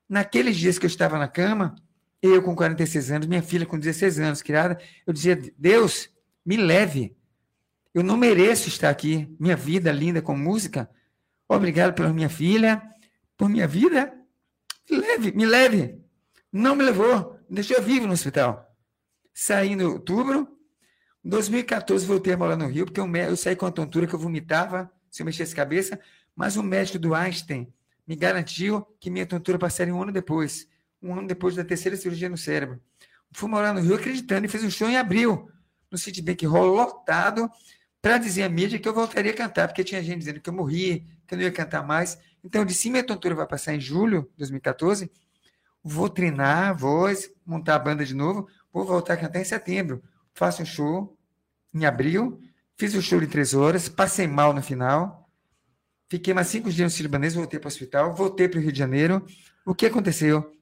[0.09, 1.77] Naqueles dias que eu estava na cama,
[2.23, 6.09] eu com 46 anos, minha filha com 16 anos, criada, eu dizia: Deus,
[6.43, 7.15] me leve.
[7.93, 9.29] Eu não mereço estar aqui.
[9.39, 10.89] Minha vida linda com música.
[11.47, 12.83] Obrigado pela minha filha,
[13.37, 14.15] por minha vida.
[14.91, 16.01] Me leve, me leve.
[16.51, 18.67] Não me levou, me deixou vivo no hospital.
[19.35, 20.49] Saí em outubro,
[21.23, 24.19] em 2014, voltei a morar no Rio, porque eu saí com a tontura que eu
[24.19, 26.01] vomitava se eu mexesse a cabeça,
[26.35, 27.73] mas o médico do Einstein
[28.07, 30.69] me garantiu que minha tontura passaria um ano depois,
[31.03, 32.81] um ano depois da terceira cirurgia no cérebro.
[33.33, 35.49] Fui morar no Rio acreditando e fiz um show em abril,
[35.91, 37.49] no Citibank Hall, lotado,
[38.03, 40.55] para dizer à mídia que eu voltaria a cantar, porque tinha gente dizendo que eu
[40.55, 42.19] morri, que eu não ia cantar mais.
[42.43, 45.11] Então eu disse, minha tontura vai passar em julho de 2014,
[45.83, 50.03] vou treinar a voz, montar a banda de novo, vou voltar a cantar em setembro
[50.35, 51.17] faço um show
[51.73, 52.41] em abril,
[52.77, 55.20] fiz o show de três horas, passei mal no final,
[56.11, 58.79] fiquei mais cinco dias no Sírio-Libanês, voltei para o hospital, voltei para o Rio de
[58.79, 59.25] Janeiro.
[59.65, 60.53] O que aconteceu?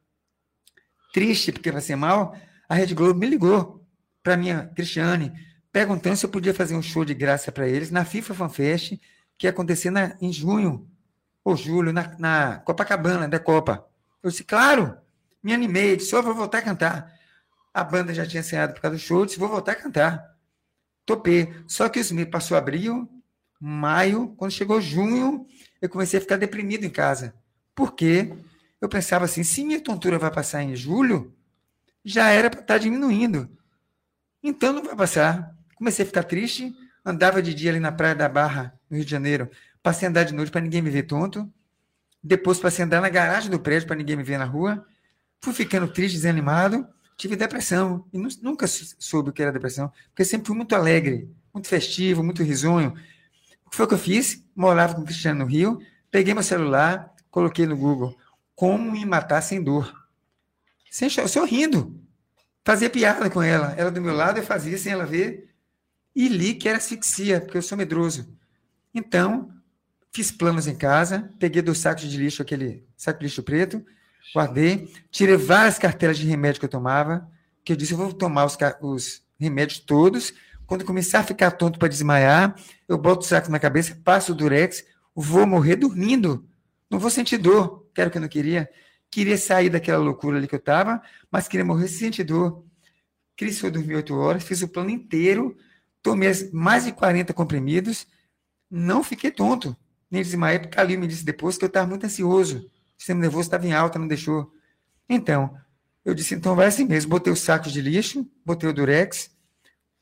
[1.12, 2.36] Triste, porque passei mal,
[2.68, 3.82] a Rede Globo me ligou
[4.22, 5.32] para minha Cristiane,
[5.72, 9.00] perguntando se eu podia fazer um show de graça para eles na FIFA Fan Fest,
[9.38, 10.86] que ia acontecer na, em junho
[11.42, 13.86] ou julho, na, na Copacabana da Copa.
[14.22, 14.98] Eu disse, claro,
[15.42, 17.10] me animei, disse, oh, vou voltar a cantar.
[17.72, 20.36] A banda já tinha ensaiado por causa do show, disse, vou voltar a cantar.
[21.06, 21.54] Topei.
[21.66, 23.08] Só que isso me passou abril,
[23.60, 25.46] maio, quando chegou junho,
[25.80, 27.34] eu comecei a ficar deprimido em casa.
[27.74, 28.32] Por quê?
[28.80, 31.34] Eu pensava assim, se minha tontura vai passar em julho,
[32.04, 33.48] já era para estar tá diminuindo.
[34.42, 35.54] Então não vai passar.
[35.74, 39.10] Comecei a ficar triste, andava de dia ali na Praia da Barra, no Rio de
[39.10, 39.50] Janeiro,
[39.82, 41.50] passei a andar de noite para ninguém me ver tonto.
[42.22, 44.84] Depois passei a andar na garagem do prédio para ninguém me ver na rua.
[45.40, 46.86] Fui ficando triste, desanimado.
[47.16, 48.04] Tive depressão.
[48.12, 52.42] E nunca soube o que era depressão, porque sempre fui muito alegre, muito festivo, muito
[52.42, 52.94] risonho.
[53.68, 54.42] O que foi que eu fiz?
[54.56, 55.78] Morava com o Cristiano no Rio,
[56.10, 58.16] peguei meu celular, coloquei no Google
[58.54, 59.94] como me matar sem dor.
[60.90, 62.02] Sem sorrindo.
[62.64, 63.74] Fazia piada com ela.
[63.76, 65.54] Ela do meu lado, eu fazia sem ela ver.
[66.16, 68.34] E li que era asfixia, porque eu sou medroso.
[68.92, 69.52] Então,
[70.12, 73.84] fiz planos em casa, peguei do saco de lixo, aquele saco de lixo preto,
[74.34, 77.30] guardei, tirei várias cartelas de remédio que eu tomava,
[77.62, 80.32] que eu disse, eu vou tomar os, os remédios todos,
[80.68, 82.54] quando começar a ficar tonto para desmaiar,
[82.86, 86.46] eu boto o saco na cabeça, passo o durex, vou morrer dormindo,
[86.90, 88.68] não vou sentir dor, quero que eu não queria,
[89.10, 91.00] queria sair daquela loucura ali que eu estava,
[91.32, 92.66] mas queria morrer sem sentir dor.
[93.34, 95.56] Cris foi dormir oito horas, fiz o plano inteiro,
[96.02, 98.06] tomei mais de 40 comprimidos,
[98.70, 99.74] não fiquei tonto,
[100.10, 102.58] nem desmaiei, porque ali me disse depois que eu estava muito ansioso.
[102.58, 104.52] O sistema nervoso estava em alta, não deixou.
[105.08, 105.56] Então,
[106.04, 107.08] eu disse, então vai assim mesmo.
[107.08, 109.30] Botei os sacos de lixo, botei o durex.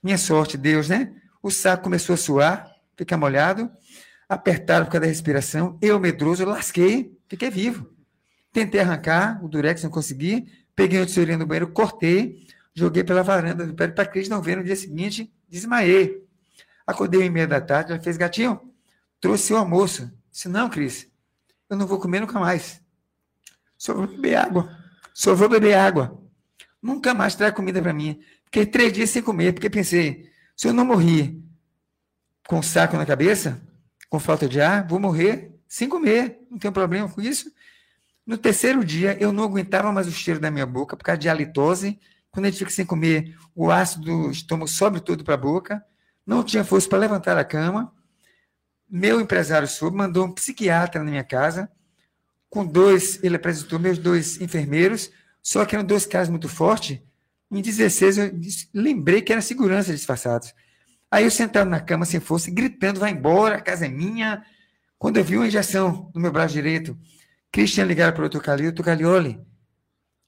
[0.06, 1.12] Minha sorte, Deus, né?
[1.42, 3.68] O saco começou a suar, ficar molhado.
[4.28, 5.76] Apertaram por causa da respiração.
[5.82, 7.92] Eu, medroso, lasquei, fiquei vivo.
[8.52, 10.46] Tentei arrancar o durex, não consegui.
[10.76, 14.56] Peguei o tesourinho do banheiro, cortei, joguei pela varanda do prédio para Cris não ver
[14.56, 16.24] no dia seguinte, desmaiei.
[16.86, 18.60] Acordei em meia da tarde, ela fez, gatinho,
[19.20, 20.08] trouxe o almoço.
[20.30, 21.10] Disse, não, Cris,
[21.68, 22.80] eu não vou comer nunca mais.
[23.76, 24.72] Só vou beber água.
[25.12, 26.22] Só vou beber água.
[26.80, 28.20] Nunca mais traz comida para mim.
[28.46, 31.36] Fiquei três dias sem comer, porque pensei, se eu não morrer
[32.48, 33.60] com saco na cabeça,
[34.08, 36.40] com falta de ar, vou morrer sem comer.
[36.50, 37.50] Não tem problema com isso.
[38.24, 41.28] No terceiro dia, eu não aguentava mais o cheiro da minha boca por causa de
[41.28, 41.98] halitose.
[42.30, 45.84] Quando a gente fica sem comer, o ácido do estômago sobe todo para a boca.
[46.26, 47.92] Não tinha força para levantar da cama.
[48.88, 51.68] Meu empresário soube, mandou um psiquiatra na minha casa,
[52.48, 55.10] com dois, ele apresentou meus dois enfermeiros,
[55.42, 57.00] só que eram dois casos muito fortes.
[57.50, 58.32] Em 16, eu
[58.74, 60.52] lembrei que era segurança disfarçados.
[61.10, 64.44] Aí eu sentado na cama sem força, gritando: vai embora, a casa é minha.
[64.98, 66.98] Quando eu vi uma injeção no meu braço direito,
[67.52, 68.82] Cristian ligaram para o Dr.
[68.82, 69.40] Calioli,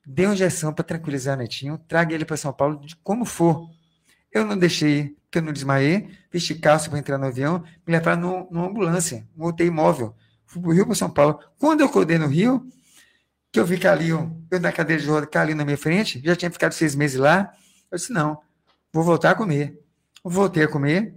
[0.07, 3.69] dê uma injeção para tranquilizar o netinho, traga ele para São Paulo, de como for.
[4.31, 8.49] Eu não deixei, porque eu não desmaiei, vesti calça para entrar no avião, me levaram
[8.51, 10.15] numa ambulância, um UTI móvel.
[10.47, 11.39] Fui para o Rio para São Paulo.
[11.59, 12.67] Quando eu acordei no Rio,
[13.51, 16.51] que eu vi Calil, eu na cadeira de roda, Calil na minha frente, já tinha
[16.51, 17.53] ficado seis meses lá,
[17.91, 18.41] eu disse, não,
[18.93, 19.79] vou voltar a comer.
[20.23, 21.15] Voltei a comer,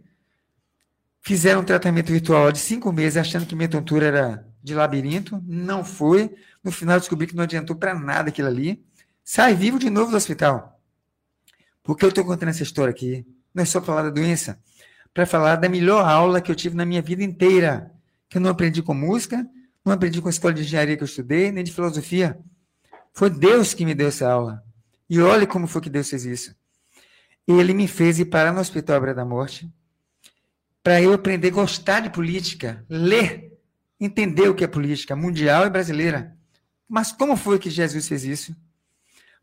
[1.22, 5.84] fizeram um tratamento virtual de cinco meses, achando que minha tontura era de labirinto, não
[5.84, 6.34] foi.
[6.63, 8.82] No final descobri que não adiantou para nada aquilo ali.
[9.24, 10.80] Sai vivo de novo do hospital.
[11.84, 13.26] Por que eu estou contando essa história aqui?
[13.54, 14.60] Não é só falar da doença,
[15.13, 17.91] para falar da melhor aula que eu tive na minha vida inteira,
[18.30, 19.46] que eu não aprendi com música,
[19.84, 22.39] não aprendi com a escola de engenharia que eu estudei, nem de filosofia.
[23.13, 24.63] Foi Deus que me deu essa aula.
[25.10, 26.56] E olhe como foi que Deus fez isso.
[27.48, 29.72] Ele me fez ir parar no Hospital Abra da Morte
[30.84, 33.58] para eu aprender a gostar de política, ler,
[34.00, 36.36] entender o que é política mundial e brasileira.
[36.88, 38.56] Mas como foi que Jesus fez isso?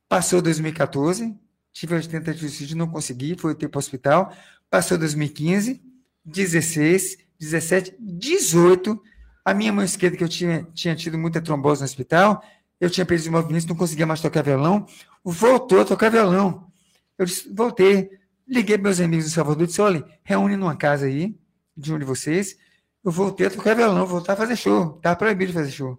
[0.08, 1.36] Passou 2014,
[1.72, 4.34] tive as tentativas de suicídio, não consegui, foi ter para o hospital.
[4.70, 5.82] Passou 2015,
[6.24, 9.02] 16, 17, 18.
[9.48, 12.44] A minha mão esquerda, que eu tinha, tinha tido muita trombose no hospital,
[12.78, 14.86] eu tinha perdido os movimentos, não conseguia mais tocar violão,
[15.24, 16.70] voltou a tocar violão.
[17.16, 18.10] Eu disse, voltei,
[18.46, 21.34] liguei para meus amigos do Salvador, disse, olha, reúne numa casa aí,
[21.74, 22.58] de um de vocês,
[23.02, 25.98] eu voltei a tocar violão, voltar a fazer show, estava proibido de fazer show.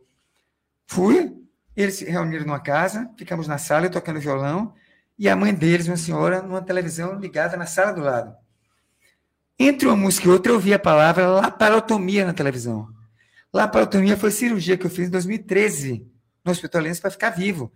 [0.85, 1.35] Fui,
[1.75, 4.75] eles se reuniram numa casa, ficamos na sala, tocando violão,
[5.17, 8.31] e a mãe deles, uma senhora, numa televisão ligada na sala do lado.
[9.57, 12.98] Entre uma música e outra, eu ouvi a palavra laparotomia na televisão.
[13.53, 16.05] Laparotomia foi cirurgia que eu fiz em 2013,
[16.45, 17.71] no Hospital Lenço, para ficar vivo.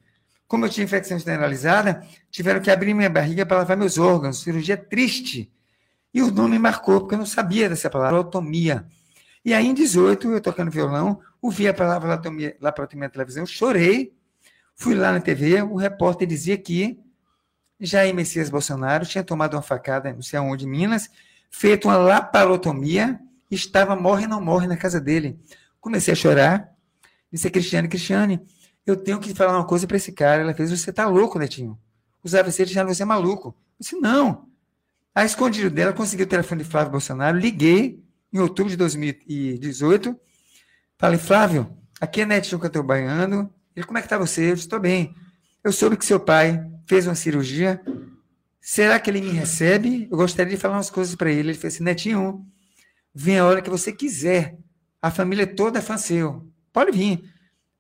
[0.47, 4.41] Como eu tinha infecção generalizada, tiveram que abrir minha barriga para lavar meus órgãos.
[4.41, 5.51] Cirurgia triste.
[6.13, 8.85] E o nome marcou, porque eu não sabia dessa palavra, laparotomia.
[9.43, 14.13] E aí, em 18, eu tocando violão, ouvi a palavra laparotomia, laparotomia na televisão, chorei,
[14.75, 16.99] fui lá na TV, o repórter dizia que
[17.79, 21.09] Jair Messias Bolsonaro tinha tomado uma facada, não sei aonde, em Minas,
[21.49, 25.39] feito uma laparotomia, estava morre não morre na casa dele.
[25.83, 26.73] Comecei a chorar,
[27.29, 28.39] disse a Cristiane, Cristiane,
[28.87, 30.41] eu tenho que falar uma coisa para esse cara.
[30.41, 31.77] Ela fez, você tá louco, Netinho.
[32.23, 33.49] Os AVC deixaram você maluco.
[33.49, 34.47] Eu disse, não.
[35.13, 40.17] A escondido dela, consegui o telefone de Flávio Bolsonaro, liguei em outubro de 2018,
[40.97, 44.51] falei, Flávio, aqui é Netinho Cantor Baiano, ele, como é que tá você?
[44.51, 45.13] Eu disse, estou bem.
[45.61, 47.81] Eu soube que seu pai fez uma cirurgia,
[48.61, 50.07] será que ele me recebe?
[50.09, 51.49] Eu gostaria de falar umas coisas para ele.
[51.49, 52.47] Ele fez assim, Netinho,
[53.13, 54.57] vem a hora que você quiser,
[55.03, 57.29] a família toda é fã seu, pode vir.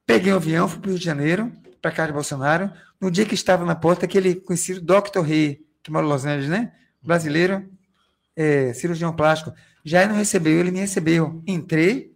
[0.05, 2.69] Peguei um avião, fui para o Rio de Janeiro, para casa de Bolsonaro.
[2.99, 5.21] No dia que estava na porta, aquele conhecido Dr.
[5.21, 6.73] Rei, que mora em Los Angeles, né?
[7.01, 7.65] Brasileiro,
[8.35, 9.55] é, cirurgião plástico.
[9.85, 11.41] Jair não recebeu, ele me recebeu.
[11.47, 12.13] Entrei,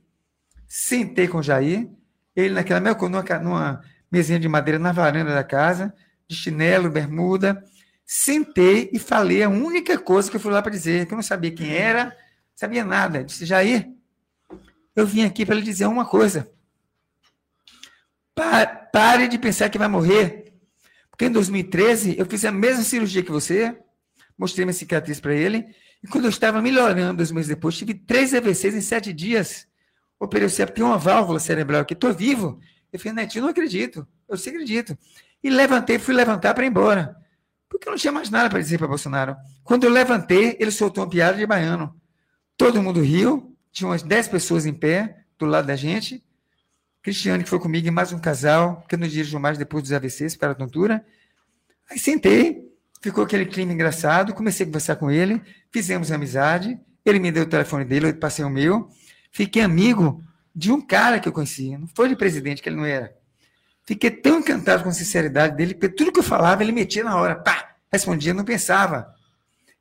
[0.68, 1.90] sentei com o Jair,
[2.36, 5.94] ele naquela numa, numa mesinha de madeira na varanda da casa,
[6.28, 7.64] de chinelo, bermuda.
[8.06, 11.24] Sentei e falei a única coisa que eu fui lá para dizer, que eu não
[11.24, 12.14] sabia quem era,
[12.54, 13.24] sabia nada.
[13.24, 13.96] Disse, Jair,
[14.98, 16.52] eu vim aqui para lhe dizer uma coisa.
[18.92, 20.52] Pare de pensar que vai morrer.
[21.12, 23.78] Porque em 2013 eu fiz a mesma cirurgia que você,
[24.36, 25.68] mostrei minha cicatriz para ele,
[26.04, 29.68] e quando eu estava melhorando, dois meses depois, tive três AVCs em sete dias.
[30.20, 32.60] Operei o septo, tem uma válvula cerebral aqui, estou vivo.
[32.92, 34.08] Eu falei, Netinho, não acredito.
[34.28, 34.98] Eu sei acredito.
[35.44, 37.16] E levantei, fui levantar para ir embora.
[37.70, 39.36] Porque eu não tinha mais nada para dizer para Bolsonaro.
[39.64, 41.96] Quando eu levantei, ele soltou uma piada de baiano.
[42.56, 46.24] Todo mundo riu, tinha umas dez pessoas em pé do lado da gente.
[47.04, 49.94] Cristiane, que foi comigo, e mais um casal, que eu não dirijo mais depois dos
[49.94, 51.06] AVCs, para a tontura.
[51.90, 52.68] Aí sentei,
[53.00, 55.40] ficou aquele clima engraçado, comecei a conversar com ele,
[55.72, 58.90] fizemos amizade, ele me deu o telefone dele, eu passei o meu,
[59.32, 60.24] fiquei amigo
[60.56, 63.16] de um cara que eu conhecia, não foi de presidente, que ele não era.
[63.86, 67.16] Fiquei tão encantado com a sinceridade dele, porque tudo que eu falava, ele metia na
[67.16, 69.14] hora, pá, respondia, não pensava.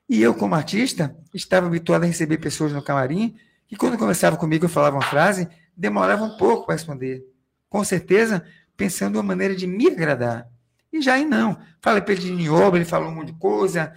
[0.07, 3.35] E eu, como artista, estava habituado a receber pessoas no camarim,
[3.71, 7.25] e quando conversava comigo, eu falava uma frase, demorava um pouco para responder.
[7.69, 8.45] Com certeza,
[8.77, 10.49] pensando uma maneira de me agradar.
[10.93, 11.59] E já aí não.
[11.81, 13.93] Falei para ele de Nioba, ele falou um monte de coisa.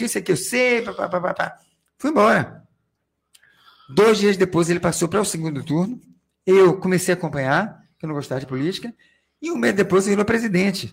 [0.00, 0.82] Isso aqui eu sei.
[0.82, 1.56] Pá, pá, pá, pá.
[1.98, 2.62] Fui embora.
[3.88, 6.00] Dois dias depois, ele passou para o segundo turno.
[6.44, 8.94] Eu comecei a acompanhar, que eu não gostava de política.
[9.40, 10.90] E um mês depois, ele virou presidente.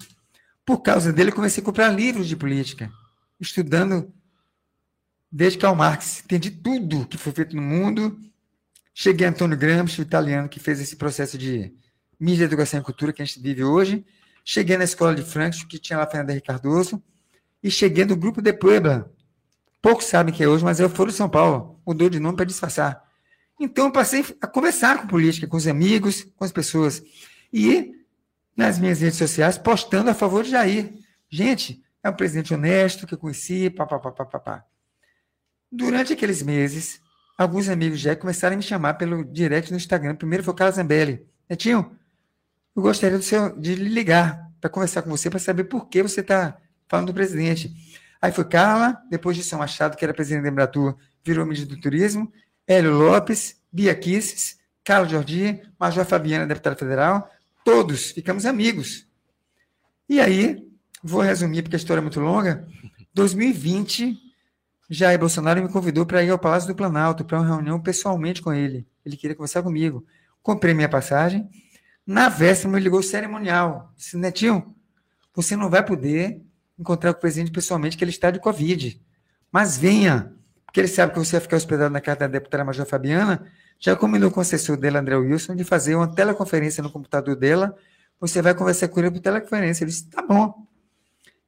[0.66, 2.90] Por causa dele, comecei a comprar livros de política,
[3.40, 4.12] estudando
[5.34, 6.22] desde Karl Marx.
[6.24, 8.18] Entendi tudo que foi feito no mundo
[8.94, 11.74] Cheguei a Antônio Gramsci, o italiano que fez esse processo de
[12.20, 14.06] mídia, educação e cultura que a gente vive hoje.
[14.46, 17.02] Cheguei na escola de Frankfurt, que tinha lá Fernanda Henrique Cardoso.
[17.64, 19.12] E cheguei no grupo de Puebla.
[19.82, 21.82] Poucos sabem que é hoje, mas o Foro de São Paulo.
[21.86, 23.04] Mudou de nome para disfarçar.
[23.60, 27.02] Então, eu passei a conversar com política, com os amigos, com as pessoas.
[27.52, 27.94] E
[28.56, 30.94] nas minhas redes sociais, postando a favor de Jair.
[31.30, 34.66] Gente, é um presidente honesto que eu conheci, papapá.
[35.76, 37.02] Durante aqueles meses,
[37.36, 40.16] alguns amigos já começaram a me chamar pelo direct no Instagram.
[40.16, 41.26] Primeiro foi o Carlos Zambelli.
[41.50, 41.98] Netinho,
[42.76, 46.22] eu gostaria seu, de lhe ligar para conversar com você, para saber por que você
[46.22, 46.56] está
[46.88, 47.74] falando do presidente.
[48.22, 51.82] Aí foi Carla, depois de São Machado, que era presidente da Embratur, virou ministro do
[51.82, 52.32] Turismo,
[52.68, 57.32] Hélio Lopes, Bia Kisses, Carlos Jordi, Major Fabiana, deputada federal,
[57.66, 59.08] todos ficamos amigos.
[60.08, 60.64] E aí,
[61.04, 62.68] vou resumir porque a história é muito longa,
[63.12, 64.20] 2020,
[64.90, 68.54] Jair Bolsonaro me convidou para ir ao Palácio do Planalto para uma reunião pessoalmente com
[68.54, 68.88] ele.
[69.06, 70.06] Ele queria conversar comigo.
[70.42, 71.50] Comprei minha passagem.
[72.06, 73.92] Na véspera, me ligou cerimonial.
[73.96, 74.76] Disse, Netinho,
[75.34, 76.42] você não vai poder
[76.78, 79.02] encontrar com o presidente pessoalmente, que ele está de Covid.
[79.52, 80.34] Mas venha,
[80.66, 83.46] porque ele sabe que você vai ficar hospedado na casa da deputada Major Fabiana.
[83.80, 87.76] Já combinou com o assessor dela, André Wilson, de fazer uma teleconferência no computador dela.
[88.20, 89.84] Você vai conversar com ele por teleconferência.
[89.84, 90.63] Ele disse, tá bom.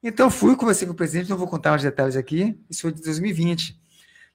[0.08, 3.02] Então fui, conversei com o presidente, não vou contar os detalhes aqui, isso foi de
[3.02, 3.76] 2020.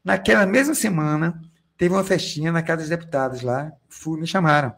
[0.04, 1.42] Naquela mesma semana,
[1.78, 4.76] teve uma festinha na Casa dos Deputados lá, fui, me chamaram.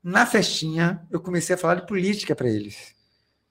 [0.00, 2.94] Na festinha, eu comecei a falar de política para eles.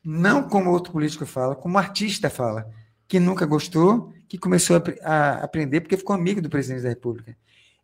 [0.02, 2.66] Não como outro político fala, como artista fala,
[3.10, 7.36] que nunca gostou, que começou a, a aprender porque ficou amigo do presidente da República.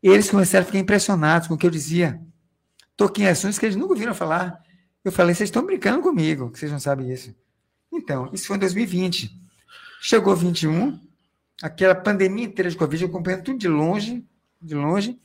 [0.01, 2.17] Eles começaram a ficar impressionados com o que eu dizia.
[2.95, 4.63] Toquei em assuntos que eles nunca ouviram falar.
[5.03, 7.35] Eu falei, vocês estão brincando comigo, que vocês não sabem isso.
[7.93, 9.31] Então, isso foi em 2020.
[10.01, 10.99] Chegou 21,
[11.61, 14.25] aquela pandemia inteira de Covid, eu acompanhando tudo de longe,
[14.59, 15.19] de longe.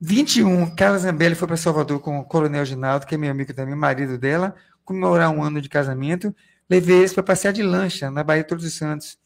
[0.00, 3.74] 21, Carla Zambelli foi para Salvador com o Coronel Ginaldo, que é meu amigo também,
[3.74, 4.56] marido dela.
[4.84, 6.34] comemorar um ano de casamento,
[6.68, 9.16] levei eles para passear de lancha na Bahia Todos os Santos.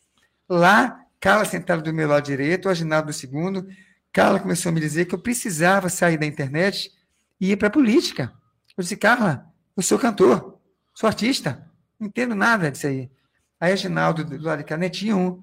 [0.48, 3.66] Lá, Carla sentada do meu lado direito, o Aginaldo do segundo,
[4.12, 6.90] Carla começou a me dizer que eu precisava sair da internet
[7.40, 8.32] e ir para a política.
[8.76, 10.58] Eu disse, Carla, eu sou cantor,
[10.94, 11.65] sou artista,
[11.98, 13.10] não entendo nada disso aí.
[13.60, 15.42] Aí Aginaldo do lado de cá, Netinho,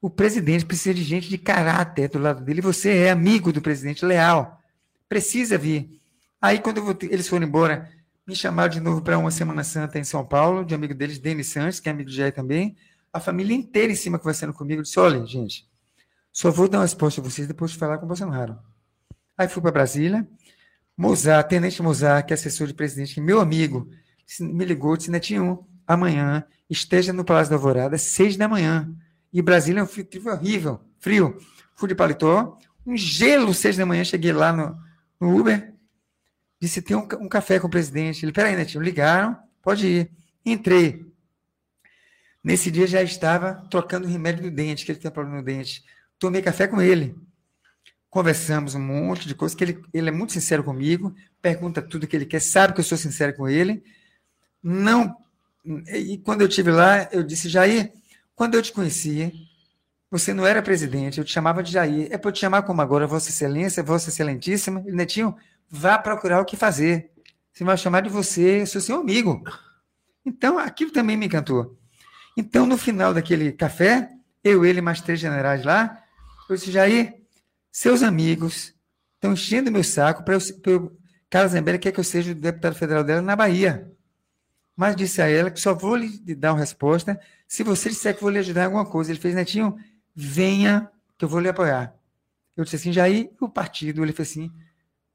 [0.00, 4.04] o presidente precisa de gente de caráter do lado dele, você é amigo do presidente,
[4.04, 4.60] leal,
[5.08, 6.00] precisa vir.
[6.40, 7.90] Aí, quando eles foram embora,
[8.26, 11.48] me chamaram de novo para uma Semana Santa em São Paulo, de amigo deles, Denis
[11.48, 12.76] Santos, que é amigo de Jair também.
[13.12, 14.82] A família inteira em cima conversando comigo.
[14.82, 15.66] disse: olha, gente,
[16.32, 18.58] só vou dar uma resposta a vocês depois de falar com o Bolsonaro.
[19.38, 20.26] Aí fui para Brasília.
[20.96, 23.88] Mozart, Tenente Mozart, que é assessor de presidente, que meu amigo,
[24.40, 28.90] me ligou, disse: Netinho, amanhã esteja no Palácio da Alvorada, seis da manhã.
[29.32, 31.36] E Brasília é um frio horrível, frio.
[31.74, 34.76] Fui de paletó, um gelo, seis da manhã, cheguei lá no,
[35.20, 35.76] no Uber,
[36.60, 38.24] Disse, tem um, um café com o presidente.
[38.24, 40.10] Ele, peraí, Netinho, ligaram, pode ir.
[40.44, 41.04] Entrei.
[42.42, 45.84] Nesse dia já estava trocando o remédio do dente, que ele tinha problema no dente.
[46.18, 47.14] Tomei café com ele.
[48.08, 52.16] Conversamos um monte de coisas, que ele, ele é muito sincero comigo, pergunta tudo que
[52.16, 53.82] ele quer, sabe que eu sou sincero com ele.
[54.62, 55.16] Não.
[55.88, 57.92] E quando eu estive lá, eu disse, Jair,
[58.34, 59.32] quando eu te conheci,
[60.10, 62.08] você não era presidente, eu te chamava de Jair.
[62.10, 64.82] É para eu te chamar como agora, Vossa Excelência, Vossa Excelentíssima.
[64.86, 65.36] Ele, Netinho,
[65.68, 67.10] vá procurar o que fazer.
[67.52, 69.42] Você vai chamar de você, sou seu amigo.
[70.24, 71.78] Então, aquilo também me encantou.
[72.36, 74.10] Então, no final daquele café,
[74.44, 76.02] eu, ele mais três generais lá,
[76.48, 77.14] eu disse, Jair,
[77.72, 78.74] seus amigos
[79.14, 80.96] estão enchendo meu saco para eu, eu
[81.28, 83.90] Carla quer que eu seja o deputado federal dela na Bahia.
[84.76, 87.18] Mas disse a ela que só vou lhe dar uma resposta
[87.48, 89.10] se você disser que vou lhe ajudar em alguma coisa.
[89.10, 89.76] Ele fez, Netinho,
[90.14, 91.94] venha que eu vou lhe apoiar.
[92.56, 94.02] Eu disse assim, Jair, o partido?
[94.02, 94.50] Ele fez assim,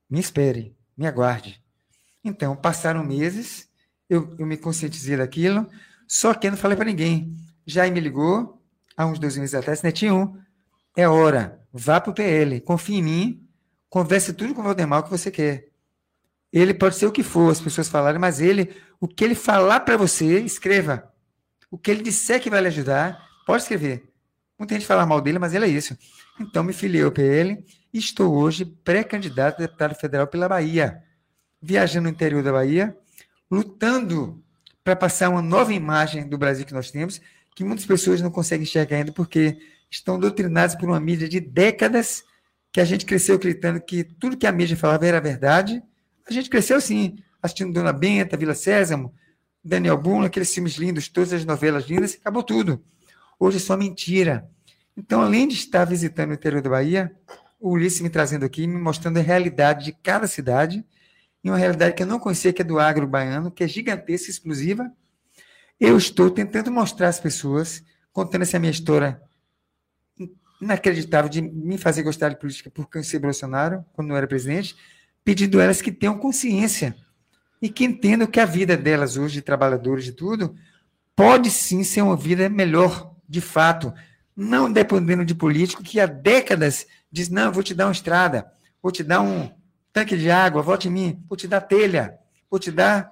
[0.10, 1.62] me espere, me aguarde.
[2.24, 3.70] Então, passaram meses,
[4.10, 5.68] eu, eu me conscientizei daquilo,
[6.08, 7.36] só que eu não falei para ninguém.
[7.66, 8.62] Já me ligou,
[8.96, 10.38] há uns dois meses atrás, Netinho,
[10.96, 13.48] é hora, vá para o PL, confie em mim,
[13.90, 15.71] converse tudo com o Valdemar que você quer.
[16.52, 19.82] Ele pode ser o que for, as pessoas falarem, mas ele, o que ele falar
[19.82, 21.12] para você, escreva.
[21.70, 24.04] O que ele disser que vai lhe ajudar, pode escrever.
[24.60, 25.98] Muita gente fala mal dele, mas ele é isso.
[26.40, 31.04] Então, me filiei ao PL Estou hoje pré-candidato a deputado federal pela Bahia,
[31.62, 32.96] viajando no interior da Bahia,
[33.50, 34.42] lutando
[34.82, 37.20] para passar uma nova imagem do Brasil que nós temos,
[37.54, 39.58] que muitas pessoas não conseguem enxergar ainda porque
[39.90, 42.24] estão doutrinadas por uma mídia de décadas
[42.72, 45.84] que a gente cresceu acreditando que tudo que a mídia falava era verdade.
[46.32, 49.14] A gente cresceu sim, assistindo Dona Benta, Vila Sésamo,
[49.62, 52.82] Daniel Boone, aqueles filmes lindos, todas as novelas lindas, acabou tudo.
[53.38, 54.50] Hoje é só mentira.
[54.96, 57.14] Então, além de estar visitando o interior da Bahia,
[57.60, 60.86] o Ulisses me trazendo aqui, me mostrando a realidade de cada cidade,
[61.44, 64.32] e uma realidade que eu não conhecia, que é do agro baiano, que é gigantesca,
[64.32, 64.90] exclusiva.
[65.78, 69.22] Eu estou tentando mostrar às pessoas, contando essa minha história
[70.62, 74.78] inacreditável de me fazer gostar de política por conhecer Bolsonaro, quando não era presidente,
[75.24, 76.96] pedindo elas que tenham consciência
[77.62, 80.56] e que entendam que a vida delas hoje, de trabalhadores de tudo,
[81.16, 83.94] pode sim ser uma vida melhor, de fato,
[84.36, 88.52] não dependendo de político que há décadas diz: não, vou te dar uma estrada,
[88.82, 89.52] vou te dar um
[89.94, 92.18] tanque de água, volte em mim, vou te dar telha,
[92.50, 93.12] vou te dar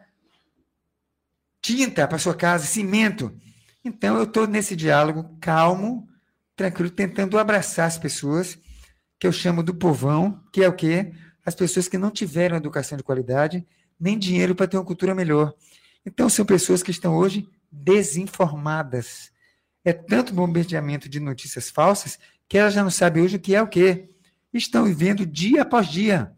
[1.62, 3.36] tinta para sua casa, cimento.
[3.84, 6.08] Então, eu estou nesse diálogo calmo,
[6.56, 8.58] tranquilo, tentando abraçar as pessoas
[9.20, 11.14] que eu chamo do povão, que é o quê?
[11.50, 13.66] As pessoas que não tiveram educação de qualidade,
[14.00, 15.52] nem dinheiro para ter uma cultura melhor.
[16.06, 19.32] Então, são pessoas que estão hoje desinformadas.
[19.84, 23.62] É tanto bombardeamento de notícias falsas que elas já não sabem hoje o que é
[23.64, 24.12] o quê.
[24.54, 26.32] Estão vivendo dia após dia.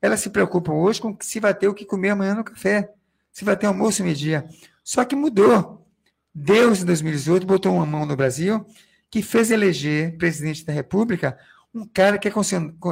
[0.00, 2.90] Elas se preocupam hoje com se vai ter o que comer amanhã no café,
[3.30, 4.48] se vai ter almoço meio-dia.
[4.82, 5.86] Só que mudou.
[6.34, 8.64] Deus, em 2018, botou uma mão no Brasil
[9.10, 11.38] que fez eleger presidente da República
[11.74, 12.32] um cara que é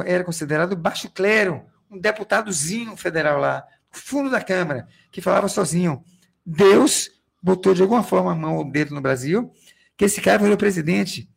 [0.05, 6.03] era considerado baixo clero, um deputadozinho federal lá, fundo da Câmara, que falava sozinho.
[6.45, 7.09] Deus
[7.41, 9.51] botou de alguma forma a mão ou dedo no Brasil,
[9.95, 11.29] que esse cara virou presidente.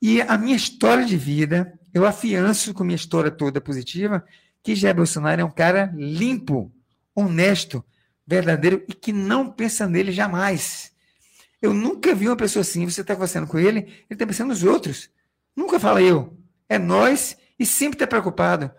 [0.00, 4.24] E a minha história de vida, eu afianço com minha história toda positiva,
[4.62, 6.72] que Jair Bolsonaro é um cara limpo,
[7.14, 7.84] honesto,
[8.26, 10.92] verdadeiro e que não pensa nele jamais.
[11.60, 14.62] Eu nunca vi uma pessoa assim, você está conversando com ele, ele está pensando nos
[14.62, 15.10] outros.
[15.56, 16.38] Nunca fala eu.
[16.68, 18.70] É nós e sempre está preocupado.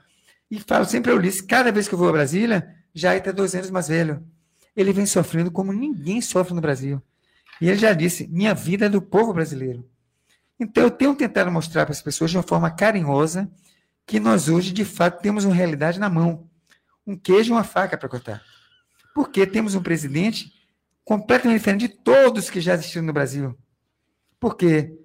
[0.49, 3.53] E falo sempre ao Ulisses, cada vez que eu vou a Brasília, Jair está dois
[3.55, 4.23] anos mais velho.
[4.75, 7.01] Ele vem sofrendo como ninguém sofre no Brasil.
[7.61, 9.87] E ele já disse, minha vida é do povo brasileiro.
[10.59, 13.49] Então, eu tenho tentado mostrar para as pessoas de uma forma carinhosa
[14.05, 16.49] que nós hoje, de fato, temos uma realidade na mão.
[17.05, 18.41] Um queijo e uma faca para cortar.
[19.13, 20.51] Porque temos um presidente
[21.03, 23.57] completamente diferente de todos que já existiram no Brasil.
[24.39, 24.97] Por quê?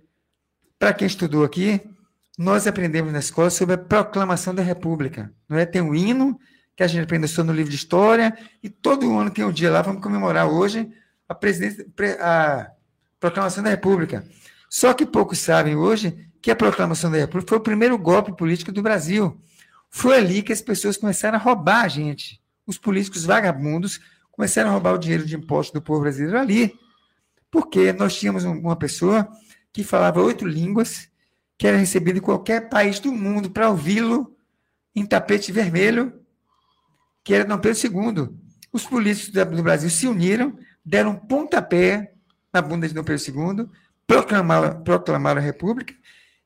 [0.79, 1.81] Para quem estudou aqui,
[2.39, 5.33] nós aprendemos na escola sobre a proclamação da República.
[5.49, 5.65] Não é?
[5.65, 6.39] Tem um hino
[6.77, 9.71] que a gente aprendeu só no livro de história, e todo ano tem um dia
[9.71, 10.91] lá, vamos comemorar hoje
[11.29, 11.37] a,
[12.21, 12.71] a
[13.21, 14.27] proclamação da República.
[14.69, 18.73] Só que poucos sabem hoje que a proclamação da República foi o primeiro golpe político
[18.73, 19.41] do Brasil.
[19.89, 22.41] Foi ali que as pessoas começaram a roubar a gente.
[22.67, 24.01] Os políticos vagabundos
[24.33, 26.75] começaram a roubar o dinheiro de impostos do povo brasileiro ali.
[27.53, 29.29] Porque nós tínhamos uma pessoa
[29.73, 31.09] que falava oito línguas,
[31.59, 34.37] que era recebido em qualquer país do mundo para ouvi-lo
[34.95, 36.21] em tapete vermelho,
[37.23, 38.29] que era Dom Pedro II.
[38.73, 42.13] Os políticos do Brasil se uniram, deram um pontapé
[42.53, 43.69] na bunda de Dom Pedro II,
[44.07, 45.95] proclamaram, proclamaram a República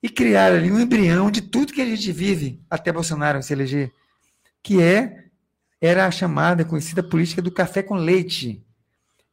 [0.02, 3.92] e criaram ali um embrião de tudo que a gente vive até Bolsonaro se eleger,
[4.62, 5.24] que é
[5.80, 8.64] era a chamada, conhecida política do café com leite.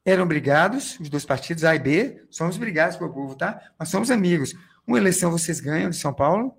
[0.03, 3.59] Eram brigados, os dois partidos, A e B, somos brigados pelo povo, tá?
[3.80, 4.53] Mas somos amigos.
[4.86, 6.53] Uma eleição vocês ganham de São Paulo,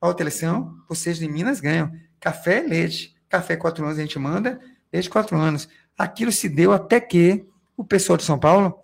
[0.00, 1.92] a outra eleição vocês de Minas ganham.
[2.20, 3.16] Café, leite.
[3.28, 4.60] Café quatro anos a gente manda,
[4.92, 5.68] leite quatro anos.
[5.96, 8.78] Aquilo se deu até que o pessoal de São Paulo,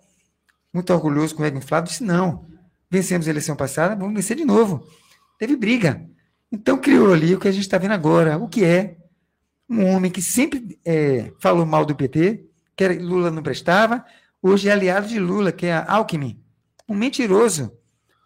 [0.73, 2.45] muito orgulhoso com o ego inflado, disse: não,
[2.89, 4.87] vencemos a eleição passada, vamos vencer de novo.
[5.37, 6.05] Teve briga.
[6.51, 8.97] Então criou ali o que a gente está vendo agora, o que é
[9.69, 14.05] um homem que sempre é, falou mal do PT, que Lula não prestava,
[14.41, 16.39] hoje é aliado de Lula, que é a Alckmin.
[16.87, 17.75] Um mentiroso.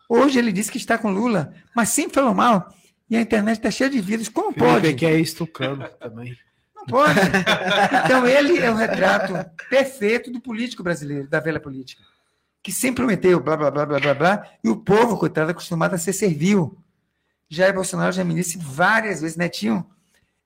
[0.09, 2.73] Hoje ele disse que está com Lula, mas sempre falou mal.
[3.07, 4.27] E a internet está cheia de vírus.
[4.27, 4.93] Como Felipe pode?
[4.95, 6.35] que é estucando também.
[6.75, 7.19] Não pode.
[8.05, 9.33] Então ele é o retrato
[9.69, 12.03] perfeito do político brasileiro, da velha política.
[12.63, 15.93] Que sempre prometeu blá, blá, blá, blá, blá, blá, e o povo, coitado, é acostumado
[15.93, 16.77] a ser servil.
[17.47, 19.87] Jair Bolsonaro já me disse várias vezes, Netinho,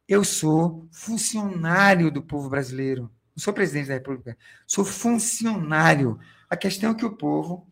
[0.07, 3.09] eu sou funcionário do povo brasileiro.
[3.35, 4.37] Não sou presidente da República.
[4.67, 6.19] Sou funcionário.
[6.49, 7.67] A questão é que o povo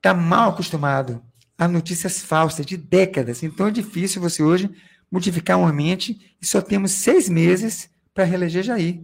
[0.00, 1.22] está mal acostumado
[1.58, 3.42] a notícias falsas de décadas.
[3.42, 4.70] Então é difícil você hoje
[5.10, 9.02] modificar uma mente e só temos seis meses para reeleger Jair.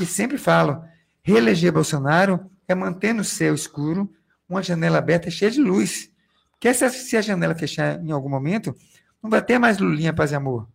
[0.00, 0.84] E sempre falo,
[1.20, 4.08] reeleger Bolsonaro é manter no céu escuro
[4.48, 6.10] uma janela aberta cheia de luz.
[6.52, 8.74] Porque se a janela fechar em algum momento,
[9.20, 10.68] não vai ter mais Lulinha Paz e Amor.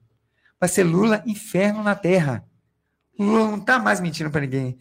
[0.59, 2.45] Vai ser Lula inferno na terra.
[3.17, 4.77] Lula não está mais mentindo para ninguém.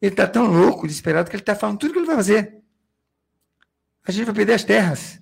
[0.00, 2.65] Ele está tão louco, desesperado, que ele está falando tudo que ele vai fazer.
[4.06, 5.20] A gente vai perder as terras.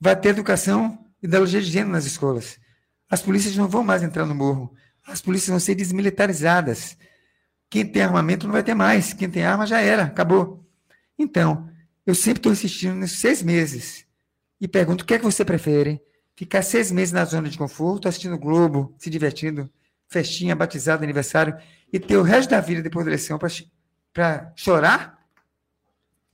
[0.00, 2.58] Vai ter educação e ideologia de gênero nas escolas.
[3.10, 4.72] As polícias não vão mais entrar no morro.
[5.06, 6.96] As polícias vão ser desmilitarizadas.
[7.70, 9.12] Quem tem armamento não vai ter mais.
[9.12, 10.64] Quem tem arma já era, acabou.
[11.18, 11.68] Então,
[12.06, 14.04] eu sempre estou insistindo nesses seis meses.
[14.60, 16.00] E pergunto: o que é que você prefere?
[16.38, 19.68] ficar seis meses na zona de conforto, assistindo Globo, se divertindo,
[20.06, 21.58] festinha, batizado, aniversário,
[21.92, 23.40] e ter o resto da vida depois da eleição
[24.14, 25.17] para chorar?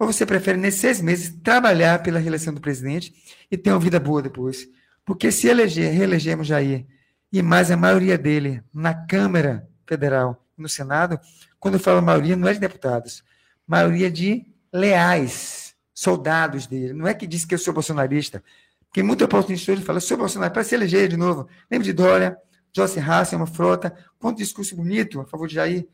[0.05, 3.15] Ou você prefere, nesses seis meses, trabalhar pela reeleição do presidente
[3.51, 4.69] e ter uma vida boa depois?
[5.03, 6.87] Porque se eleger, reelegemos Jair,
[7.33, 11.19] e mais a maioria dele na Câmara Federal no Senado,
[11.59, 13.25] quando eu falo maioria, não é de deputados,
[13.67, 16.93] maioria de leais, soldados dele.
[16.93, 18.45] Não é que diz que eu sou bolsonarista,
[18.93, 22.37] que muita oportunidade ele fala, senhor Bolsonaro, para se eleger de novo, lembre de Dória,
[22.77, 25.89] José Hassan, uma frota, quanto discurso bonito a favor de Jair.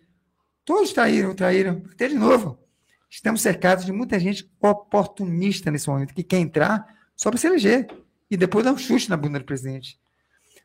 [0.65, 2.59] Todos traíram, traíram, até de novo.
[3.11, 6.87] Estamos cercados de muita gente oportunista nesse momento, que quer entrar
[7.17, 7.89] só para se eleger
[8.31, 9.99] e depois dar um chute na bunda do presidente.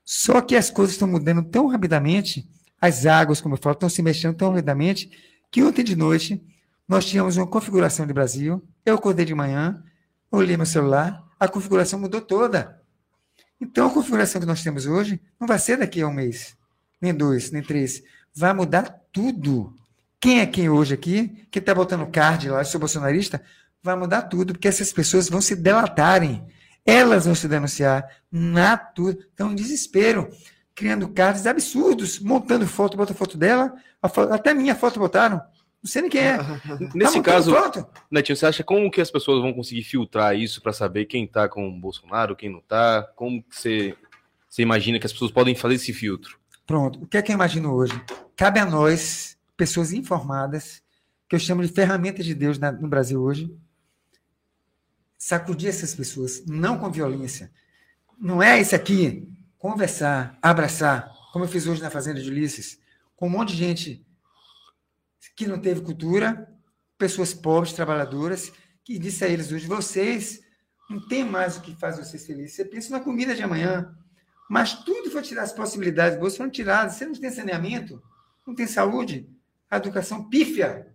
[0.05, 2.47] Só que as coisas estão mudando tão rapidamente,
[2.79, 5.09] as águas, como eu falo, estão se mexendo tão rapidamente,
[5.51, 6.39] que ontem de noite
[6.87, 8.63] nós tínhamos uma configuração de Brasil.
[8.85, 9.83] Eu acordei de manhã,
[10.31, 12.79] olhei meu celular, a configuração mudou toda.
[13.59, 16.55] Então, a configuração que nós temos hoje não vai ser daqui a um mês,
[17.01, 18.03] nem dois, nem três.
[18.35, 19.73] Vai mudar tudo.
[20.25, 23.43] Quem é quem hoje aqui, que está botando card lá, sou bolsonarista,
[23.83, 26.43] vai mudar tudo, porque essas pessoas vão se delatarem.
[26.83, 28.09] Elas vão se denunciar.
[28.31, 29.19] Na tudo.
[29.19, 30.27] Estão em desespero,
[30.73, 33.71] criando cards absurdos, montando foto, bota foto dela,
[34.11, 35.37] foto, até minha foto botaram.
[35.37, 36.39] Não sei nem quem é.
[36.95, 37.55] Nesse tá caso,
[38.09, 41.47] Netinho, você acha como que as pessoas vão conseguir filtrar isso para saber quem tá
[41.47, 43.07] com o Bolsonaro, quem não tá?
[43.15, 43.95] Como que você,
[44.49, 46.39] você imagina que as pessoas podem fazer esse filtro?
[46.65, 47.03] Pronto.
[47.03, 47.93] O que é que eu imagino hoje?
[48.35, 50.81] Cabe a nós, pessoas informadas,
[51.27, 53.55] que eu chamo de ferramentas de Deus na, no Brasil hoje,
[55.17, 57.51] sacudir essas pessoas, não com violência.
[58.17, 59.27] Não é isso aqui,
[59.57, 62.79] conversar, abraçar, como eu fiz hoje na Fazenda de Ulisses,
[63.15, 64.05] com um monte de gente
[65.35, 66.49] que não teve cultura,
[66.97, 68.51] pessoas pobres, trabalhadoras,
[68.83, 70.41] que disse a eles hoje: vocês
[70.89, 72.55] não tem mais o que faz vocês felizes.
[72.55, 73.93] Você pensa na comida de amanhã,
[74.49, 76.95] mas tudo foi tirar as possibilidades boas foram tiradas.
[76.95, 78.01] Você não tem saneamento,
[78.45, 79.27] não tem saúde,
[79.69, 80.87] a educação pífia.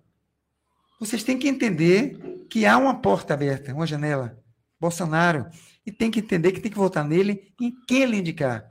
[0.99, 4.39] Vocês têm que entender que há uma porta aberta, uma janela.
[4.81, 5.47] Bolsonaro.
[5.85, 8.67] E tem que entender que tem que votar nele em quem ele indicar.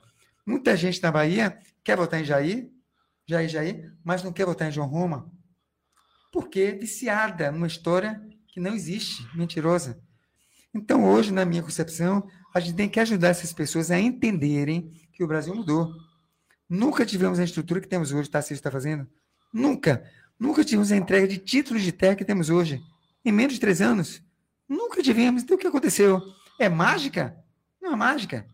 [0.46, 2.70] Muita gente na Bahia quer votar em Jair,
[3.28, 5.32] Jair, Jair, mas não quer votar em João Roma.
[6.32, 10.02] Porque é viciada numa história que não existe, mentirosa.
[10.74, 15.24] Então, hoje, na minha concepção, a gente tem que ajudar essas pessoas a entenderem que
[15.24, 15.92] o Brasil mudou.
[16.68, 19.08] Nunca tivemos a estrutura que temos hoje, Tarcísio está fazendo.
[19.54, 20.04] Nunca.
[20.40, 22.82] Nunca tivemos a entrega de títulos de terra que temos hoje.
[23.24, 24.22] Em menos de três anos.
[24.68, 25.44] Nunca tivemos.
[25.44, 26.22] Então, o que aconteceu?
[26.60, 27.36] É mágica?
[27.82, 28.46] Não é mágica.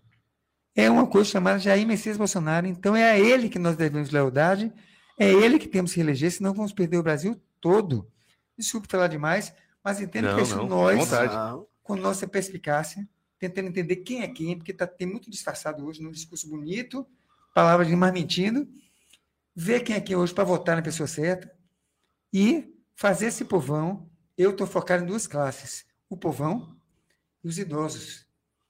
[0.76, 2.68] É uma coisa chamada Jair Messias Bolsonaro.
[2.68, 4.74] Então, é a ele que nós devemos lealdade.
[5.18, 8.10] É ele que temos que eleger, senão vamos perder o Brasil todo.
[8.58, 11.10] Desculpe falar demais, mas entendo não, que isso nós,
[11.82, 13.08] com nossa perspicácia,
[13.40, 17.08] tentando entender quem é quem, porque tá, tem muito disfarçado hoje num discurso bonito,
[17.54, 18.68] palavras de mais mentindo,
[19.56, 21.52] ver quem é quem hoje para votar na pessoa certa
[22.34, 24.10] e fazer esse povão.
[24.38, 26.76] Eu estou focado em duas classes: o povão
[27.44, 28.26] e os idosos.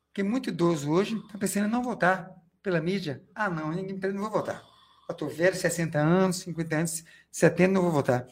[0.07, 2.31] Porque muito idoso hoje está pensando em não votar
[2.61, 3.23] pela mídia.
[3.33, 4.63] Ah, não, ninguém não vou votar.
[5.09, 8.25] Eu estou velho, 60 anos, 50 anos, 70, não vou votar.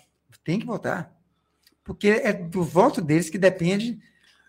[0.44, 1.14] Tem que votar.
[1.84, 4.00] Porque é do voto deles que depende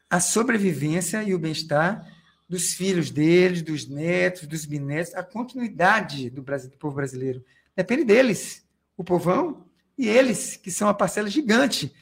[0.09, 2.07] a sobrevivência e o bem-estar
[2.49, 7.45] dos filhos deles, dos netos, dos bisnetos, a continuidade do, Brasil, do povo brasileiro.
[7.77, 8.65] Depende deles,
[8.97, 9.67] o povão
[9.97, 11.95] e eles, que são a parcela gigante,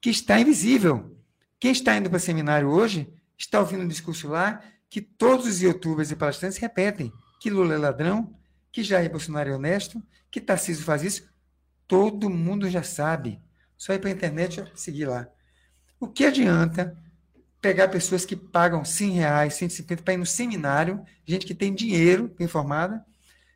[0.00, 1.16] que está invisível.
[1.58, 5.62] Quem está indo para o seminário hoje está ouvindo um discurso lá que todos os
[5.62, 8.34] youtubers e palestrantes repetem que Lula é ladrão,
[8.72, 11.28] que Jair Bolsonaro é honesto, que Tarcísio faz isso.
[11.86, 13.40] Todo mundo já sabe.
[13.76, 15.28] Só ir para a internet e seguir lá.
[15.98, 16.96] O que adianta
[17.60, 22.34] pegar pessoas que pagam 100 reais, 150 para ir no seminário, gente que tem dinheiro,
[22.38, 23.04] bem formada,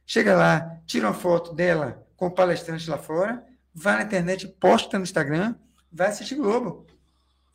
[0.06, 3.44] chega lá, tira uma foto dela com o palestrante lá fora,
[3.74, 5.54] vai na internet, posta no Instagram,
[5.92, 6.86] vai assistir Globo.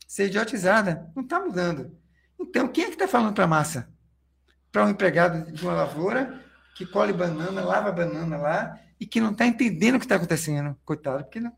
[0.08, 1.12] Ser idiotizada.
[1.16, 1.96] Não está mudando.
[2.40, 3.90] Então, quem é que está falando para a massa?
[4.72, 6.44] Para um empregado de uma lavoura
[6.76, 10.76] que colhe banana, lava banana lá e que não está entendendo o que está acontecendo.
[10.84, 11.54] Coitado, porque não,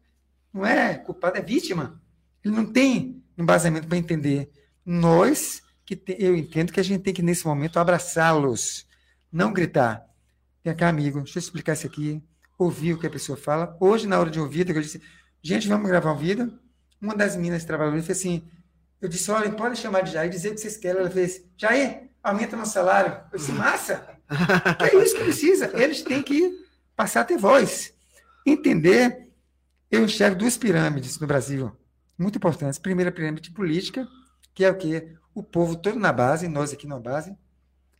[0.54, 2.02] não é culpado, é vítima.
[2.44, 4.52] Ele não tem embasamento para entender
[4.86, 8.88] nós, que te, eu entendo que a gente tem que, nesse momento, abraçá-los,
[9.32, 10.06] não gritar.
[10.64, 12.22] Vem cá, amigo, deixa eu explicar isso aqui.
[12.58, 13.76] Ouvir o que a pessoa fala.
[13.80, 15.02] Hoje, na hora de ouvir, eu disse,
[15.42, 16.54] gente, vamos gravar um vídeo.
[17.02, 18.48] Uma das meninas que trabalhou fez assim,
[19.02, 21.02] eu disse, olha, pode chamar de Jair, dizer o que vocês querem.
[21.02, 23.20] Ela fez, Jair, aumenta nosso salário.
[23.32, 24.08] Eu disse, massa!
[24.80, 25.72] é isso que precisa.
[25.74, 26.64] Eles têm que
[26.96, 27.94] passar a ter voz.
[28.46, 29.28] Entender.
[29.90, 31.76] Eu enxergo duas pirâmides no Brasil,
[32.18, 32.80] muito importantes.
[32.80, 34.08] Primeira pirâmide política,
[34.54, 35.16] que é o quê?
[35.34, 37.36] O povo todo na base, nós aqui na base,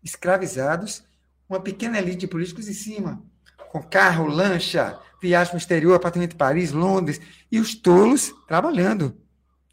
[0.02, 1.04] escravizados,
[1.52, 3.24] uma pequena elite de políticos em cima,
[3.70, 7.20] com carro, lancha, viagem para o exterior, apartamento em Paris, Londres,
[7.52, 9.20] e os tolos trabalhando,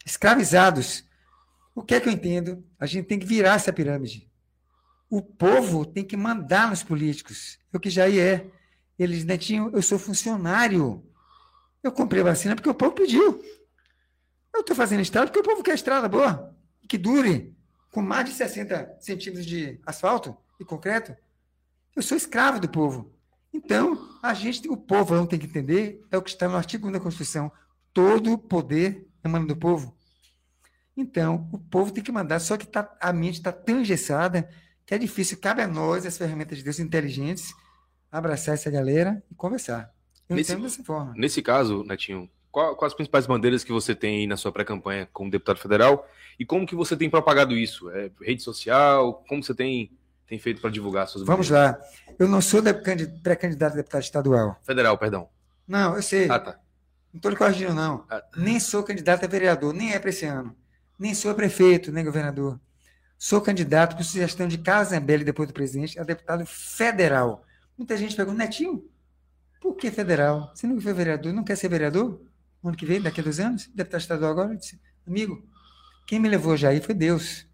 [0.05, 1.05] escravizados.
[1.75, 2.65] O que é que eu entendo?
[2.79, 4.29] A gente tem que virar essa pirâmide.
[5.09, 7.59] O povo tem que mandar nos políticos.
[7.73, 8.47] É o que já é.
[8.99, 11.05] Eles, Netinho, eu sou funcionário.
[11.83, 13.41] Eu comprei vacina porque o povo pediu.
[14.53, 16.55] Eu estou fazendo estrada porque o povo quer estrada boa
[16.89, 17.55] que dure
[17.93, 21.15] com mais de 60 centímetros de asfalto e concreto.
[21.99, 23.13] Eu sou escravo do povo.
[23.53, 26.87] Então, a gente, o povo não tem que entender, é o que está no artigo
[26.87, 27.51] 1 da Constituição.
[27.93, 29.93] Todo o poder emana do povo.
[30.97, 34.49] Então, o povo tem que mandar, só que tá, a mente está tão engessada
[34.87, 35.39] que é difícil.
[35.39, 37.53] Cabe a nós, as ferramentas de Deus inteligentes,
[38.13, 39.93] abraçar essa galera e conversar.
[40.29, 41.13] Eu nesse, entendo dessa forma.
[41.17, 45.33] Nesse caso, Netinho, quais qual as principais bandeiras que você tem na sua pré-campanha como
[45.33, 47.91] deputado federal e como que você tem propagado isso?
[47.91, 49.25] É, rede social?
[49.29, 49.91] Como você tem,
[50.29, 51.81] tem feito para divulgar suas Vamos lá.
[52.19, 54.61] Eu não sou pré-candidato a deputado estadual.
[54.63, 55.29] Federal, perdão.
[55.67, 56.31] Não, eu sei.
[56.31, 56.61] Ah, tá.
[57.13, 58.05] Não estou lhe corrigindo, não.
[58.11, 58.23] Ah.
[58.37, 60.55] Nem sou candidato a vereador, nem é para esse ano.
[60.99, 62.61] Nem sou prefeito, nem governador.
[63.19, 67.43] Sou candidato por sugestão de Carlos Zambelli, depois do presidente, a deputado federal.
[67.77, 68.85] Muita gente pergunta, Netinho,
[69.61, 70.53] por que federal?
[70.55, 71.33] Você nunca foi vereador?
[71.33, 72.21] Não quer ser vereador?
[72.63, 73.69] ano que vem, daqui a dois anos?
[73.75, 74.53] Deputado estadual agora?
[74.53, 75.43] Eu disse, amigo,
[76.07, 77.48] quem me levou já aí foi Deus.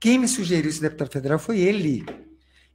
[0.00, 2.04] Quem me sugeriu esse deputado federal foi ele.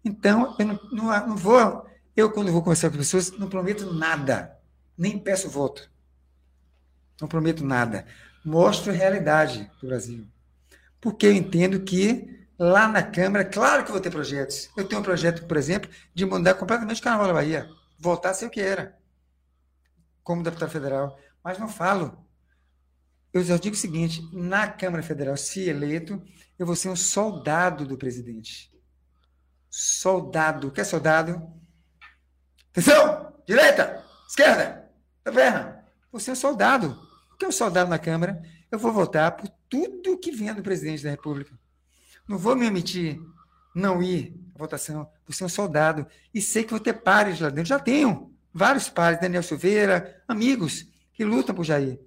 [0.04, 1.86] Então, eu não, não, não vou.
[2.16, 4.58] Eu, quando vou conversar com pessoas, não prometo nada.
[4.98, 5.90] Nem peço voto.
[7.20, 8.06] Não prometo nada.
[8.44, 10.28] Mostro a realidade do Brasil.
[11.00, 14.70] Porque eu entendo que lá na Câmara, claro que eu vou ter projetos.
[14.76, 17.70] Eu tenho um projeto, por exemplo, de mudar completamente o Carnaval da Bahia.
[17.98, 18.98] Voltar a ser o que era.
[20.22, 21.18] Como deputado federal.
[21.44, 22.24] Mas não falo
[23.34, 26.22] eu já digo o seguinte: na Câmara Federal, se eleito,
[26.64, 28.72] eu vou ser um soldado do presidente.
[29.70, 30.70] Soldado.
[30.70, 31.46] O que é soldado?
[32.72, 33.34] Atenção!
[33.46, 34.02] Direita!
[34.28, 34.90] Esquerda!
[35.26, 35.74] Vendo?
[36.12, 36.98] Você é um soldado.
[37.34, 38.42] O que é um soldado na Câmara?
[38.72, 41.54] Eu vou votar por tudo que vem do presidente da República.
[42.26, 43.20] Não vou me omitir,
[43.76, 45.12] não ir à votação.
[45.28, 46.08] Você é um soldado.
[46.34, 47.66] E sei que vou ter pares lá dentro.
[47.66, 49.20] Já tenho vários pares.
[49.20, 52.00] Daniel Silveira, amigos que lutam por Jair.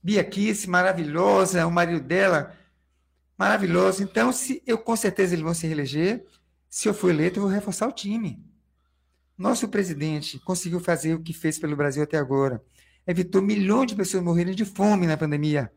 [0.00, 1.66] Bia Kiss, maravilhosa.
[1.66, 2.56] O marido dela,
[3.38, 4.02] maravilhoso.
[4.02, 6.26] Então, se eu com certeza eles vão se reeleger.
[6.68, 8.44] Se eu for eleito, eu vou reforçar o time.
[9.36, 12.62] Nosso presidente conseguiu fazer o que fez pelo Brasil até agora.
[13.06, 15.72] Evitou milhões de pessoas morrerem de fome na pandemia,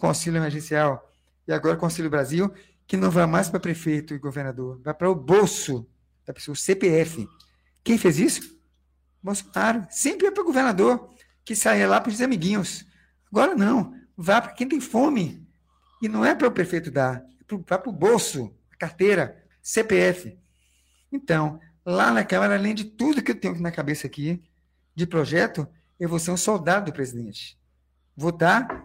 [0.00, 1.10] auxílio emergencial.
[1.46, 2.52] E agora com auxílio Brasil,
[2.86, 5.88] que não vai mais para prefeito e governador, vai para o bolso
[6.26, 7.26] da pessoa, o CPF.
[7.82, 8.58] Quem fez isso?
[9.22, 9.86] Bolsonaro.
[9.90, 11.08] Sempre é para o governador,
[11.44, 12.84] que saia lá para os amiguinhos.
[13.32, 13.94] Agora não.
[14.14, 15.47] Vai para quem tem fome.
[16.00, 20.38] E não é para o prefeito dar, é para o bolso, carteira, CPF.
[21.10, 24.42] Então, lá na Câmara, além de tudo que eu tenho na cabeça aqui,
[24.94, 25.66] de projeto,
[25.98, 27.58] eu vou ser um soldado do presidente.
[28.16, 28.84] Vou estar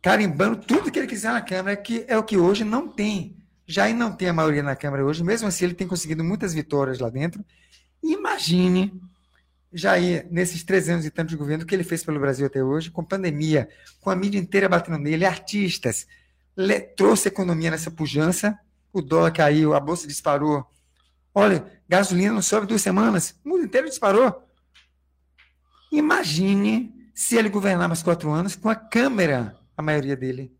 [0.00, 3.36] carimbando tudo que ele quiser na Câmara, que é o que hoje não tem.
[3.66, 6.98] Jair não tem a maioria na Câmara hoje, mesmo assim ele tem conseguido muitas vitórias
[7.00, 7.44] lá dentro.
[8.02, 9.00] Imagine
[9.72, 12.62] Jair, nesses três anos e tanto de governo, o que ele fez pelo Brasil até
[12.62, 13.68] hoje, com pandemia,
[14.00, 16.06] com a mídia inteira batendo nele, artistas,
[16.96, 18.58] trouxe a economia nessa pujança,
[18.92, 20.64] o dólar caiu, a bolsa disparou.
[21.34, 24.42] Olha, gasolina não sobe duas semanas, o mundo inteiro disparou.
[25.92, 30.56] Imagine se ele governar mais quatro anos com a Câmara, a maioria dele.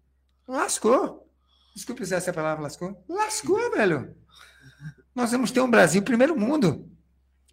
[0.46, 1.26] Lascou.
[1.74, 3.02] Desculpe usar essa palavra, lascou.
[3.08, 4.14] Lascou, velho.
[5.14, 6.90] Nós vamos ter um Brasil primeiro mundo.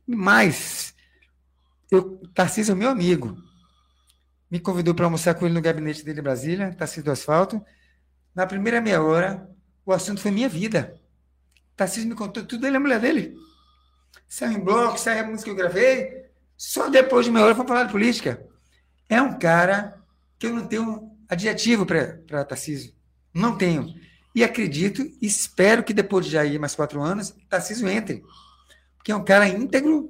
[0.05, 0.82] Mais.
[1.91, 3.37] Eu, Tarcísio é meu amigo.
[4.49, 7.63] Me convidou para almoçar com ele no gabinete dele em Brasília, Tarcísio do Asfalto.
[8.35, 9.49] Na primeira meia hora,
[9.85, 10.99] o assunto foi minha vida.
[11.75, 13.35] Tarcísio me contou tudo, ele é a mulher dele.
[14.27, 16.25] Saiu em bloco, saiu a música que eu gravei.
[16.57, 18.45] Só depois de meia hora foi falar de política.
[19.09, 20.01] É um cara
[20.39, 22.93] que eu não tenho adjetivo para Tarcísio.
[23.33, 23.93] Não tenho.
[24.35, 28.23] E acredito, espero que depois de já ir mais quatro anos, Tarcísio entre.
[28.97, 30.09] Porque é um cara íntegro,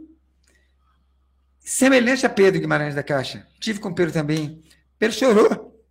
[1.63, 3.47] semelhante a Pedro Guimarães da Caixa.
[3.59, 4.61] Tive com Pedro também.
[4.99, 5.81] Pedro chorou.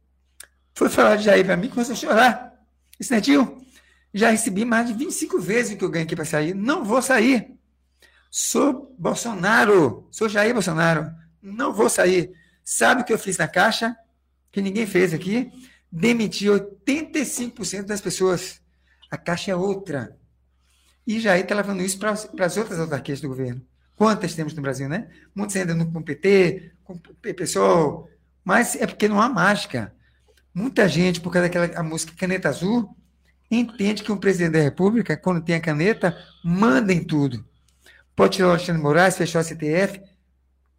[0.74, 2.52] Foi falar de Jair para mim, começou a chorar.
[2.98, 3.62] Esse netinho,
[4.12, 6.54] já recebi mais de 25 vezes o que eu ganhei aqui para sair.
[6.54, 7.54] Não vou sair.
[8.30, 10.06] Sou Bolsonaro.
[10.10, 11.10] Sou Jair Bolsonaro.
[11.42, 12.32] Não vou sair.
[12.64, 13.96] Sabe o que eu fiz na Caixa?
[14.50, 15.50] Que ninguém fez aqui?
[15.90, 18.60] Demiti 85% das pessoas.
[19.10, 20.16] A Caixa é outra.
[21.06, 23.66] E Jair está levando isso para as outras autarquias do governo.
[24.03, 25.07] Quantas temos no Brasil, né?
[25.32, 28.11] Muitos ainda no, com PT, com PSOL.
[28.44, 29.94] Mas é porque não há mágica.
[30.53, 32.96] Muita gente, por causa daquela a música Caneta Azul,
[33.48, 37.46] entende que um presidente da República, quando tem a caneta, manda em tudo.
[38.16, 40.03] Pode tirar o Alexandre Moraes, fechar o STF,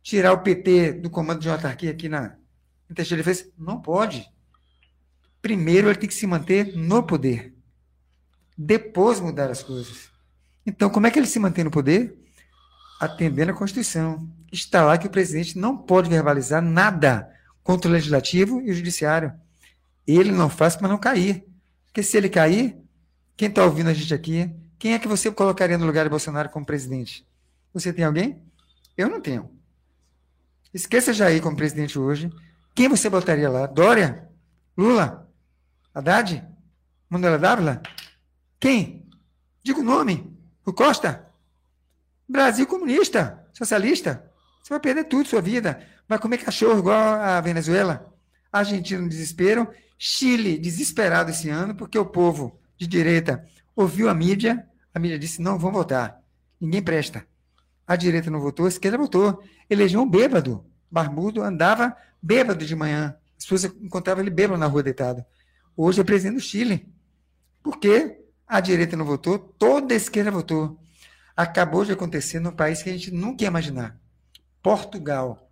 [0.01, 2.35] tirar o PT do comando de uma autarquia aqui na
[2.93, 3.23] Teixeira?
[3.57, 4.29] Não pode.
[5.41, 7.55] Primeiro ele tem que se manter no poder.
[8.57, 10.09] Depois mudar as coisas.
[10.65, 12.21] Então, como é que ele se mantém no poder?
[13.03, 14.29] Atendendo a Constituição.
[14.51, 17.29] Está lá que o presidente não pode verbalizar nada
[17.61, 19.33] contra o legislativo e o judiciário.
[20.07, 21.45] Ele não faz para não cair.
[21.85, 22.77] Porque se ele cair,
[23.35, 24.49] quem está ouvindo a gente aqui,
[24.79, 27.27] quem é que você colocaria no lugar de Bolsonaro como presidente?
[27.73, 28.41] Você tem alguém?
[28.97, 29.49] Eu não tenho.
[30.73, 32.31] Esqueça Jair como presidente hoje.
[32.73, 33.65] Quem você botaria lá?
[33.65, 34.29] Dória?
[34.77, 35.29] Lula?
[35.93, 36.43] Haddad?
[37.09, 37.81] Manuela Dávila?
[38.59, 39.07] Quem?
[39.61, 40.35] Diga o nome.
[40.65, 41.32] O Costa?
[42.27, 44.29] Brasil comunista, socialista.
[44.61, 45.85] Você vai perder tudo sua vida.
[46.07, 48.13] Vai comer cachorro igual a Venezuela.
[48.51, 49.67] Argentina no desespero.
[49.97, 53.45] Chile desesperado esse ano, porque o povo de direita
[53.75, 56.21] ouviu a mídia, a mídia disse: não vão votar,
[56.59, 57.25] ninguém presta.
[57.87, 59.41] A direita não votou, a esquerda votou.
[59.69, 63.15] Elegeu um bêbado, barbudo, andava bêbado de manhã.
[63.37, 65.23] As pessoas encontravam ele bêbado na rua deitado.
[65.75, 66.87] Hoje é presidente do Chile.
[67.61, 68.19] Por quê?
[68.47, 70.79] A direita não votou, toda a esquerda votou.
[71.35, 73.99] Acabou de acontecer num país que a gente nunca ia imaginar.
[74.61, 75.49] Portugal.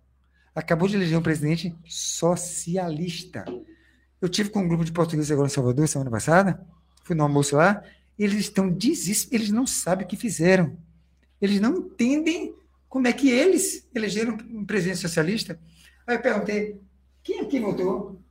[0.54, 3.44] Acabou de eleger um presidente socialista.
[4.20, 6.64] Eu tive com um grupo de portugueses agora em Salvador semana passada,
[7.02, 7.82] fui no almoço lá,
[8.18, 10.76] eles estão desesperados, eles não sabem o que fizeram.
[11.40, 12.54] Eles não entendem
[12.88, 15.58] como é que eles elegeram um presidente socialista.
[16.06, 16.80] Aí eu perguntei,
[17.22, 18.22] quem aqui votou?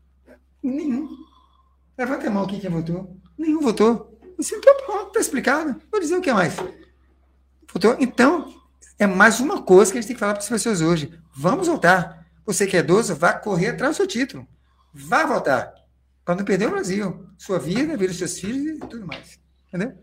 [0.63, 1.09] Nenhum.
[1.97, 3.17] Levanta a mão aqui quem votou.
[3.37, 4.17] Nenhum votou.
[4.21, 5.81] Eu disse, então pronto, está explicado.
[5.91, 6.55] Vou dizer o que mais.
[7.73, 7.95] Votou.
[7.99, 8.53] Então,
[8.99, 11.11] é mais uma coisa que a gente tem que falar para as pessoas hoje.
[11.35, 12.25] Vamos votar.
[12.45, 14.47] Você que é idoso, vá correr atrás do seu título.
[14.93, 15.73] Vá votar
[16.25, 17.25] para não perder o Brasil.
[17.37, 19.39] Sua vida, a vida dos seus filhos e tudo mais.
[19.67, 19.93] Entendeu?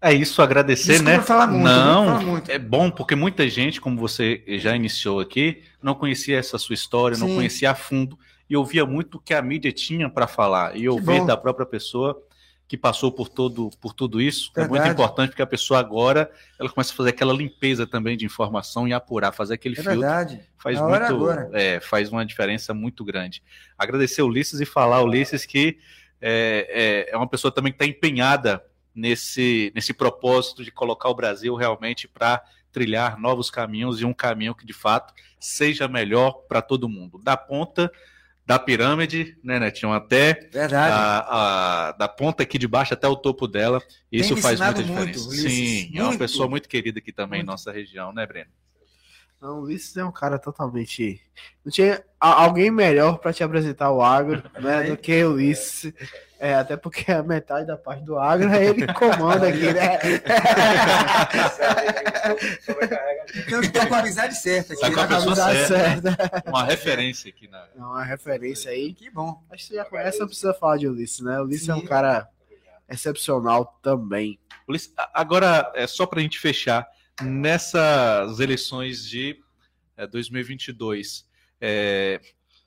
[0.00, 1.22] É isso, agradecer, Desculpa né?
[1.22, 2.12] falar muito, não, viu?
[2.12, 2.50] Falar muito.
[2.50, 7.16] é bom porque muita gente, como você já iniciou aqui, não conhecia essa sua história,
[7.16, 7.36] não Sim.
[7.36, 11.24] conhecia a fundo e ouvia muito o que a mídia tinha para falar e ouvir
[11.24, 12.22] da própria pessoa
[12.66, 14.94] que passou por todo por tudo isso é muito Verdade.
[14.94, 18.92] importante porque a pessoa agora ela começa a fazer aquela limpeza também de informação e
[18.92, 20.40] apurar, fazer aquele É filtro verdade.
[20.56, 21.50] faz A é muito agora.
[21.52, 23.42] é, faz uma diferença muito grande.
[23.76, 25.78] Agradecer o Ulisses e falar Ulisses que
[26.20, 31.14] é, é, é uma pessoa também que está empenhada nesse, nesse propósito de colocar o
[31.14, 32.42] Brasil realmente para
[32.72, 37.20] trilhar novos caminhos e um caminho que de fato seja melhor para todo mundo.
[37.22, 37.92] Da ponta
[38.46, 40.92] da pirâmide, né, Netinho, até Verdade.
[40.92, 43.82] a, a- da ponta aqui de baixo até o topo dela.
[44.12, 45.28] Isso faz muita muito, diferença.
[45.28, 45.52] Ulisses.
[45.52, 46.18] Sim, é uma Muito.
[46.18, 47.50] pessoa muito querida aqui também em Muito.
[47.52, 48.50] nossa região, né, Breno?
[49.40, 51.20] Não, o Ulisses é um cara totalmente.
[51.64, 55.92] Não tinha a- alguém melhor para te apresentar o agro, né, do que o Ulisses.
[56.38, 59.98] É, até porque a metade da parte do agro é ele que comanda aqui, né?
[63.36, 64.94] Então, eu estou com a amizade certa Tá aqui.
[64.94, 65.34] com a né?
[65.34, 66.16] Tá certa.
[66.48, 67.66] Uma referência aqui na.
[67.76, 68.94] É uma referência aí.
[68.94, 69.42] Que bom.
[69.50, 71.38] Acho que você já conhece, não precisa falar de Ulisses, né?
[71.40, 71.86] O Ulisses é um Sim.
[71.86, 72.28] cara
[72.88, 74.38] excepcional também.
[74.68, 76.86] Ulisses, Agora, é só para a gente fechar,
[77.22, 79.42] nessas eleições de
[79.96, 81.28] é, 2022,
[81.60, 82.20] é,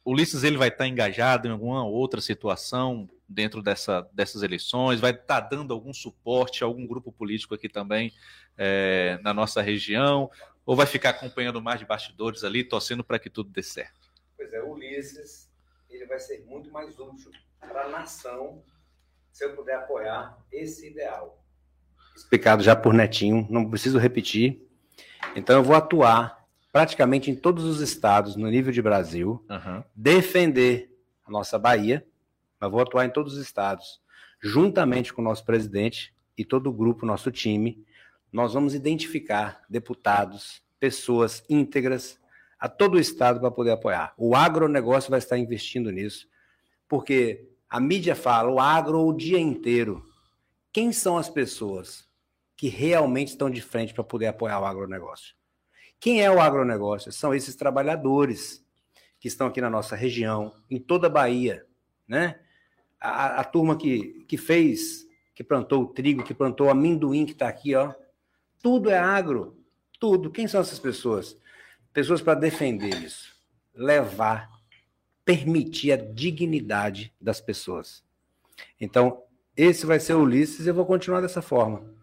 [0.06, 5.02] Ulisses ele vai estar engajado em alguma outra situação dentro dessa, dessas eleições?
[5.02, 8.14] Vai estar dando algum suporte a algum grupo político aqui também
[8.58, 10.32] é, na nossa região?
[10.66, 14.10] Ou vai ficar acompanhando mais de bastidores ali, torcendo para que tudo dê certo?
[14.38, 15.50] Pois é, Ulisses,
[15.89, 18.64] ele vai ser muito mais útil para a nação
[19.32, 21.43] se eu puder apoiar esse ideal.
[22.18, 24.68] Explicado já por Netinho, não preciso repetir.
[25.36, 29.84] Então eu vou atuar praticamente em todos os estados no nível de Brasil, Aham.
[29.95, 30.91] defender
[31.26, 32.05] a nossa Bahia,
[32.59, 34.01] mas vou atuar em todos os estados,
[34.41, 37.84] juntamente com o nosso presidente e todo o grupo, nosso time.
[38.32, 42.20] Nós vamos identificar deputados, pessoas íntegras
[42.59, 44.13] a todo o estado para poder apoiar.
[44.18, 46.28] O agronegócio vai estar investindo nisso,
[46.88, 50.03] porque a mídia fala o agro o dia inteiro.
[50.72, 52.07] Quem são as pessoas
[52.58, 55.36] que realmente estão de frente para poder apoiar o agronegócio?
[55.99, 57.12] Quem é o agronegócio?
[57.12, 58.66] São esses trabalhadores
[59.20, 61.66] que estão aqui na nossa região, em toda a Bahia,
[62.08, 62.39] né?
[62.99, 67.34] A, a turma que, que fez, que plantou o trigo, que plantou o amendoim que
[67.34, 67.93] está aqui, ó.
[68.62, 69.55] Tudo é agro,
[69.99, 70.32] tudo.
[70.32, 71.38] Quem são essas pessoas?
[71.93, 73.36] Pessoas para defender isso,
[73.74, 74.49] levar,
[75.24, 78.03] permitir a dignidade das pessoas.
[78.80, 79.24] Então,
[79.55, 81.97] esse vai ser o Ulisses e eu vou continuar dessa forma.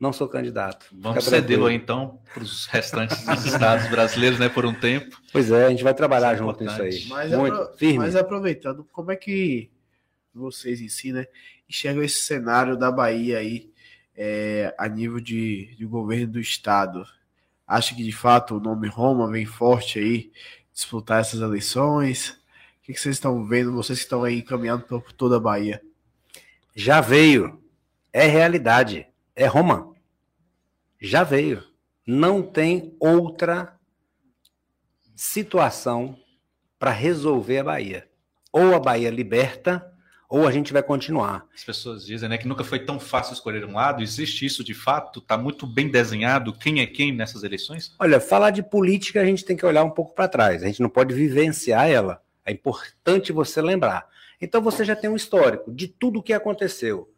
[0.00, 0.86] Não sou candidato.
[0.92, 5.20] Vamos cedê-lo então para os restantes dos estados brasileiros, né, por um tempo.
[5.30, 7.04] Pois é, a gente vai trabalhar Isso é junto nisso aí.
[7.06, 7.98] Mas, Muito apro- firme.
[7.98, 9.70] mas aproveitando, como é que
[10.34, 11.26] vocês em si, né,
[11.68, 13.70] enxergam esse cenário da Bahia aí
[14.16, 17.04] é, a nível de, de governo do estado?
[17.66, 20.32] Acha que de fato o nome Roma vem forte aí
[20.72, 22.30] disputar essas eleições?
[22.82, 25.82] O que, que vocês estão vendo, vocês que estão aí caminhando por toda a Bahia?
[26.74, 27.62] Já veio.
[28.12, 29.06] É realidade.
[29.40, 29.94] É Roma.
[31.00, 31.64] Já veio.
[32.06, 33.74] Não tem outra
[35.16, 36.14] situação
[36.78, 38.06] para resolver a Bahia.
[38.52, 39.90] Ou a Bahia liberta,
[40.28, 41.46] ou a gente vai continuar.
[41.54, 44.02] As pessoas dizem né, que nunca foi tão fácil escolher um lado.
[44.02, 45.20] Existe isso de fato?
[45.20, 47.94] Está muito bem desenhado quem é quem nessas eleições?
[47.98, 50.62] Olha, falar de política a gente tem que olhar um pouco para trás.
[50.62, 52.22] A gente não pode vivenciar ela.
[52.44, 54.06] É importante você lembrar.
[54.38, 57.10] Então você já tem um histórico de tudo o que aconteceu.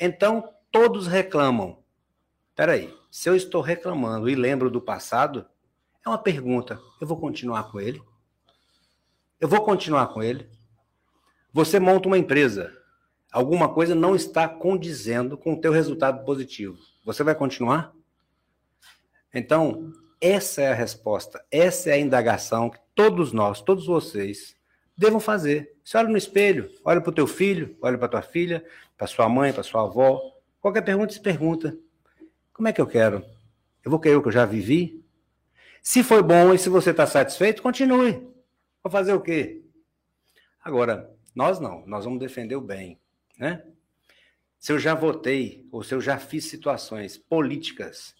[0.00, 1.78] Então todos reclamam.
[2.54, 5.46] Peraí, se eu estou reclamando e lembro do passado,
[6.04, 6.78] é uma pergunta.
[7.00, 8.02] Eu vou continuar com ele?
[9.40, 10.46] Eu vou continuar com ele?
[11.50, 12.76] Você monta uma empresa.
[13.32, 16.76] Alguma coisa não está condizendo com o teu resultado positivo.
[17.06, 17.94] Você vai continuar?
[19.32, 24.54] Então, essa é a resposta, essa é a indagação que todos nós, todos vocês,
[24.94, 25.74] devam fazer.
[25.82, 28.62] Você olha no espelho, olha para o teu filho, olha para tua filha,
[28.94, 30.35] para sua mãe, para sua avó.
[30.66, 31.78] Qualquer pergunta, se pergunta:
[32.52, 33.24] como é que eu quero?
[33.84, 35.00] Eu vou querer o que eu já vivi?
[35.80, 38.14] Se foi bom e se você está satisfeito, continue.
[38.82, 39.62] Vou fazer o quê?
[40.60, 42.98] Agora, nós não, nós vamos defender o bem,
[43.38, 43.64] né?
[44.58, 48.12] Se eu já votei ou se eu já fiz situações políticas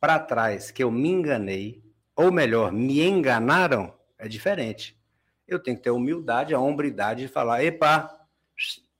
[0.00, 1.80] para trás que eu me enganei,
[2.16, 4.98] ou melhor, me enganaram, é diferente.
[5.46, 8.26] Eu tenho que ter a humildade, a hombridade de falar: epa,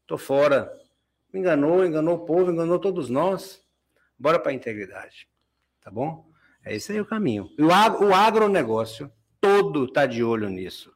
[0.07, 0.84] tô fora.
[1.35, 3.61] Enganou, enganou o povo, enganou todos nós.
[4.19, 5.29] Bora para a integridade.
[5.81, 6.27] Tá bom?
[6.65, 7.51] É esse aí o caminho.
[7.59, 9.11] E o, ag- o agronegócio
[9.41, 10.93] todo tá de olho nisso.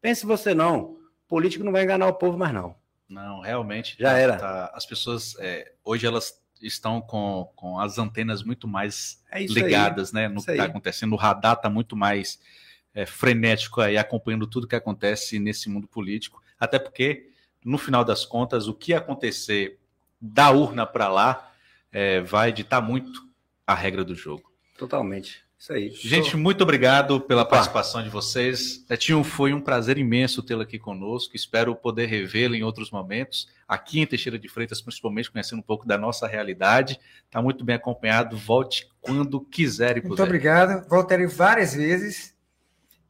[0.00, 0.98] Pense você não.
[1.28, 2.74] Político não vai enganar o povo mais não.
[3.08, 3.96] Não, realmente.
[3.98, 4.36] Já tá- era.
[4.36, 10.12] tá- as pessoas é, hoje elas estão com, com as antenas muito mais É ligadas,
[10.12, 10.28] né?
[10.28, 10.68] No que está aí.
[10.68, 11.12] acontecendo.
[11.12, 12.38] O radar está muito mais
[12.94, 16.42] é, frenético aí, acompanhando tudo que acontece nesse mundo político.
[16.58, 17.30] Até porque,
[17.66, 19.78] no final das contas, o que acontecer
[20.20, 21.50] da urna para lá
[21.92, 23.26] é, vai ditar muito
[23.66, 24.50] a regra do jogo.
[24.78, 25.44] Totalmente.
[25.58, 25.90] Isso aí.
[25.90, 28.84] Gente, muito obrigado pela participação de vocês.
[28.88, 31.34] Netinho, foi um prazer imenso tê-lo aqui conosco.
[31.34, 35.86] Espero poder revê-lo em outros momentos, aqui em Teixeira de Freitas, principalmente conhecendo um pouco
[35.86, 37.00] da nossa realidade.
[37.24, 38.36] Está muito bem acompanhado.
[38.36, 40.24] Volte quando quiser e Muito puder.
[40.24, 40.86] obrigado.
[40.88, 42.36] Voltarei várias vezes.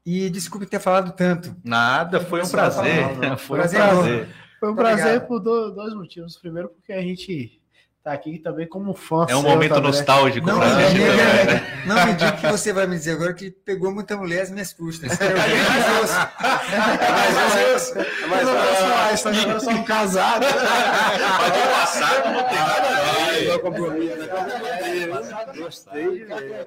[0.04, 1.56] E desculpe ter falado tanto.
[1.64, 3.18] Nada, foi um prazer.
[3.18, 3.36] não.
[3.36, 4.28] Foi um Prazer prazer.
[4.60, 5.26] Foi um Muito prazer obrigado.
[5.28, 6.36] por do- dois motivos.
[6.38, 7.60] Primeiro, porque a gente
[8.02, 9.26] tá aqui também como fã.
[9.28, 9.90] É um momento também.
[9.90, 11.82] nostálgico Não, pra me gente também, né?
[11.86, 14.50] não me diga o que você vai me dizer agora que pegou muita mulher às
[14.50, 15.10] minhas custas.
[15.20, 16.16] Eu mais osso.
[17.34, 17.98] mais osso.
[17.98, 20.46] É Mas agora só agora só um casado.
[20.46, 23.48] Mas o passado não tem nada a ver.
[23.48, 24.26] Não compromisso, né?
[25.58, 26.66] Gostei de ver.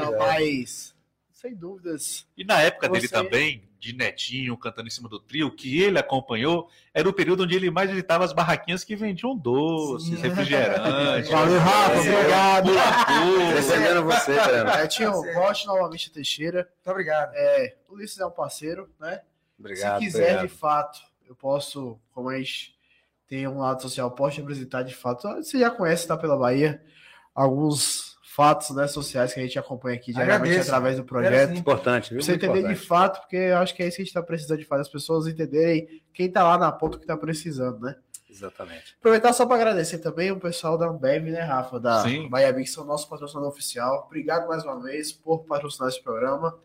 [0.00, 0.94] Não, mas,
[1.32, 5.80] sem dúvidas, E na época dele também, de Netinho, cantando em cima do trio, que
[5.82, 10.16] ele acompanhou, era o período onde ele mais visitava as barraquinhas que vendiam doces, Sim.
[10.22, 11.30] refrigerantes.
[11.30, 12.70] Valeu, Rafa, É, obrigado.
[13.54, 14.76] Recebendo você, Fernando.
[14.76, 15.34] Netinho, Tá certo.
[15.34, 16.68] volte novamente a Teixeira.
[16.74, 17.32] Muito obrigado.
[17.34, 19.20] É, o Ulisses é um parceiro, né?
[19.58, 19.98] Obrigado.
[20.00, 20.48] Se quiser, obrigado.
[20.48, 22.74] de fato, eu posso, como a gente
[23.26, 25.28] tem um lado social, posso te apresentar de fato.
[25.36, 26.82] Você já conhece, tá pela Bahia,
[27.34, 28.07] alguns
[28.38, 30.70] fatos né, sociais que a gente acompanha aqui diariamente Agradeço.
[30.70, 31.50] através do projeto.
[31.50, 31.58] sim.
[31.58, 32.18] Importante, viu?
[32.18, 32.86] Pra você Muito entender de importante.
[32.86, 34.88] fato, porque eu acho que é isso que a gente está precisando de fazer, as
[34.88, 37.96] pessoas entenderem quem tá lá na ponta que tá precisando, né?
[38.30, 38.94] Exatamente.
[39.00, 42.28] Aproveitar só para agradecer também o pessoal da Ambev, né, Rafa, da Sim.
[42.28, 44.04] Bahia Big, que são nosso patrocinador oficial.
[44.06, 46.56] Obrigado mais uma vez por patrocinar esse programa.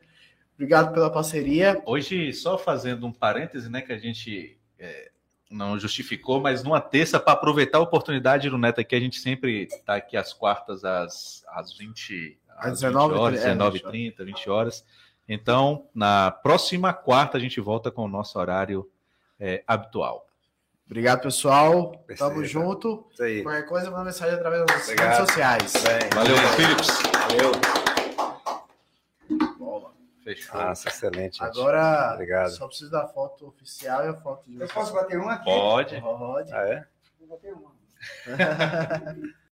[0.54, 1.82] Obrigado pela parceria.
[1.88, 5.10] Hoje, só fazendo um parêntese, né, que a gente é,
[5.50, 9.64] não justificou, mas numa terça, para aproveitar a oportunidade do Neto aqui, a gente sempre
[9.64, 14.50] está aqui às quartas, às, às 20, Às às 19, 20 horas, é, 19h30, 20
[14.50, 14.86] horas.
[15.28, 18.90] Então, na próxima quarta, a gente volta com o nosso horário
[19.40, 20.28] é, habitual.
[20.86, 21.92] Obrigado, pessoal.
[22.06, 22.20] Perfeito.
[22.20, 23.08] Tamo junto.
[23.14, 23.42] Isso aí.
[23.42, 25.08] Qualquer coisa, manda mensagem através das Obrigado.
[25.18, 25.74] redes sociais.
[25.74, 26.88] Bem, Valeu, Philips.
[27.30, 27.52] valeu.
[29.58, 29.94] Bola.
[30.24, 30.62] Fechou.
[30.62, 31.38] Nossa, excelente.
[31.38, 31.44] gente.
[31.44, 32.50] Agora, Obrigado.
[32.52, 35.46] só preciso da foto oficial e a foto de Eu posso bater uma aqui?
[35.46, 36.02] Pode.
[36.02, 36.54] Pode.
[36.54, 36.86] Ah, é?
[37.20, 37.72] Vou bater uma.